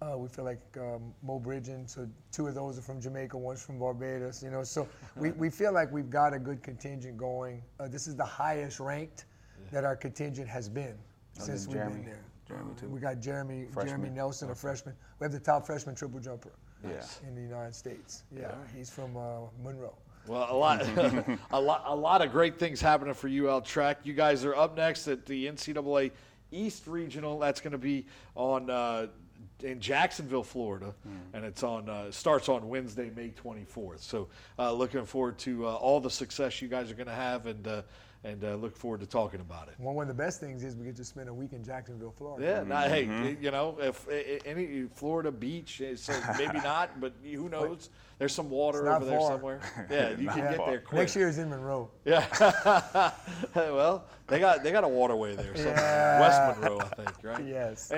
Uh, 0.00 0.16
we 0.16 0.28
feel 0.28 0.44
like 0.44 0.60
um, 0.78 1.14
Mo 1.22 1.38
Bridgen, 1.38 1.88
so 1.88 2.08
two 2.32 2.46
of 2.46 2.54
those 2.54 2.78
are 2.78 2.82
from 2.82 3.00
Jamaica, 3.00 3.36
one's 3.36 3.62
from 3.62 3.78
Barbados. 3.78 4.42
You 4.42 4.50
know, 4.50 4.62
so 4.62 4.88
we, 5.16 5.32
we 5.32 5.50
feel 5.50 5.72
like 5.72 5.92
we've 5.92 6.08
got 6.08 6.32
a 6.32 6.38
good 6.38 6.62
contingent 6.62 7.18
going. 7.18 7.62
Uh, 7.78 7.88
this 7.88 8.06
is 8.06 8.16
the 8.16 8.24
highest 8.24 8.80
ranked 8.80 9.26
that 9.70 9.84
our 9.84 9.96
contingent 9.96 10.48
has 10.48 10.68
been 10.68 10.96
since 11.44 11.66
we've 11.66 11.76
Jeremy- 11.76 11.96
been 11.96 12.04
there. 12.06 12.24
Jeremy, 12.48 12.74
too. 12.78 12.88
We 12.88 13.00
got 13.00 13.18
Jeremy 13.20 13.66
Jeremy 13.84 14.08
Nelson, 14.10 14.50
a 14.50 14.54
freshman. 14.54 14.94
We 15.18 15.24
have 15.24 15.32
the 15.32 15.40
top 15.40 15.66
freshman 15.66 15.96
triple 15.96 16.20
jumper 16.20 16.52
Yeah. 16.84 17.02
in 17.26 17.34
the 17.34 17.40
United 17.40 17.74
States. 17.74 18.22
Yeah, 18.30 18.54
he's 18.74 18.88
from 18.88 19.16
uh, 19.16 19.40
Monroe. 19.64 19.96
Well, 20.28 20.46
a 20.48 20.54
lot, 20.56 20.80
a 21.50 21.60
lot, 21.60 21.82
a 21.86 21.94
lot 21.94 22.22
of 22.22 22.30
great 22.30 22.56
things 22.58 22.80
happening 22.80 23.14
for 23.14 23.28
UL 23.28 23.62
Track. 23.62 23.98
You 24.04 24.12
guys 24.12 24.44
are 24.44 24.54
up 24.54 24.76
next 24.76 25.08
at 25.08 25.26
the 25.26 25.46
NCAA 25.46 26.12
East 26.52 26.86
Regional. 26.86 27.38
That's 27.40 27.60
going 27.60 27.72
to 27.72 27.78
be 27.78 28.06
on 28.36 28.70
uh, 28.70 29.08
in 29.64 29.80
Jacksonville, 29.80 30.42
Florida, 30.44 30.94
and 31.32 31.44
it's 31.44 31.62
on 31.64 31.88
uh, 31.88 32.10
starts 32.12 32.48
on 32.48 32.68
Wednesday, 32.68 33.10
May 33.16 33.30
24th. 33.30 34.00
So, 34.00 34.28
uh, 34.58 34.72
looking 34.72 35.04
forward 35.04 35.38
to 35.38 35.66
uh, 35.66 35.74
all 35.74 35.98
the 36.00 36.10
success 36.10 36.60
you 36.62 36.68
guys 36.68 36.90
are 36.90 36.94
going 36.94 37.06
to 37.08 37.12
have, 37.12 37.46
and 37.46 37.66
uh, 37.66 37.82
and 38.26 38.42
uh, 38.44 38.54
look 38.56 38.76
forward 38.76 39.00
to 39.00 39.06
talking 39.06 39.40
about 39.40 39.68
it. 39.68 39.74
Well, 39.78 39.94
one 39.94 40.08
of 40.10 40.16
the 40.16 40.22
best 40.22 40.40
things 40.40 40.64
is 40.64 40.74
we 40.74 40.84
get 40.84 40.96
to 40.96 41.04
spend 41.04 41.28
a 41.28 41.34
week 41.34 41.52
in 41.52 41.62
Jacksonville, 41.62 42.10
Florida. 42.16 42.44
Yeah, 42.44 42.62
now, 42.64 42.88
hey, 42.88 43.36
you 43.40 43.50
know, 43.52 43.76
if 43.80 44.06
i- 44.08 44.12
i- 44.12 44.40
any 44.44 44.84
Florida 44.94 45.30
beach, 45.30 45.80
eh, 45.80 45.94
so 45.94 46.12
maybe 46.36 46.58
not, 46.64 47.00
but 47.00 47.12
who 47.22 47.48
knows? 47.48 47.90
There's 48.18 48.32
some 48.34 48.48
water 48.48 48.82
not 48.84 48.96
over 49.02 49.04
there 49.10 49.18
far. 49.20 49.30
somewhere. 49.32 49.60
Yeah, 49.90 50.10
you 50.10 50.28
can 50.28 50.38
get 50.38 50.56
far. 50.56 50.70
there 50.70 50.80
quick. 50.80 51.00
Next 51.00 51.14
year 51.16 51.28
is 51.28 51.36
in 51.38 51.50
Monroe. 51.50 51.90
Yeah. 52.06 52.24
well, 53.54 54.06
they 54.26 54.38
got 54.40 54.64
they 54.64 54.72
got 54.72 54.84
a 54.84 54.88
waterway 54.88 55.36
there 55.36 55.54
somewhere. 55.54 56.18
West 56.20 56.58
Monroe, 56.60 56.78
I 56.80 56.84
think, 56.94 57.10
right? 57.22 57.44
Yes. 57.46 57.92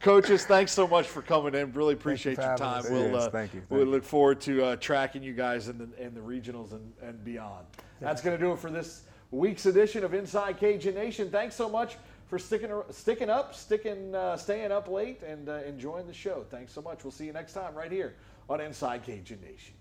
Coaches, 0.00 0.44
thanks 0.44 0.70
so 0.72 0.86
much 0.86 1.06
for 1.08 1.22
coming 1.22 1.54
in. 1.54 1.72
Really 1.72 1.94
appreciate 1.94 2.36
your 2.36 2.56
time. 2.56 2.80
us. 2.80 2.90
We'll 2.90 3.10
Yes, 3.10 3.22
uh, 3.24 3.30
thank 3.30 3.54
you, 3.54 3.60
thank 3.60 3.70
we'll 3.70 3.80
you. 3.84 3.90
look 3.90 4.04
forward 4.04 4.40
to 4.42 4.64
uh, 4.64 4.76
tracking 4.76 5.22
you 5.22 5.32
guys 5.32 5.68
in 5.68 5.78
the 5.78 5.88
in 6.04 6.14
the 6.14 6.20
regionals 6.20 6.72
and, 6.72 6.92
and 7.02 7.24
beyond. 7.24 7.66
That's 8.02 8.20
going 8.20 8.36
to 8.36 8.44
do 8.44 8.52
it 8.52 8.58
for 8.58 8.68
this 8.68 9.02
week's 9.30 9.66
edition 9.66 10.02
of 10.02 10.12
Inside 10.12 10.58
Cajun 10.58 10.96
Nation. 10.96 11.30
Thanks 11.30 11.54
so 11.54 11.68
much 11.68 11.96
for 12.26 12.36
sticking 12.36 12.70
sticking 12.90 13.30
up, 13.30 13.54
sticking 13.54 14.12
uh, 14.12 14.36
staying 14.36 14.72
up 14.72 14.88
late 14.88 15.22
and 15.22 15.48
uh, 15.48 15.60
enjoying 15.64 16.08
the 16.08 16.12
show. 16.12 16.44
Thanks 16.50 16.72
so 16.72 16.82
much. 16.82 17.04
We'll 17.04 17.12
see 17.12 17.26
you 17.26 17.32
next 17.32 17.52
time 17.52 17.74
right 17.76 17.92
here 17.92 18.16
on 18.50 18.60
Inside 18.60 19.04
Cajun 19.04 19.38
Nation. 19.40 19.74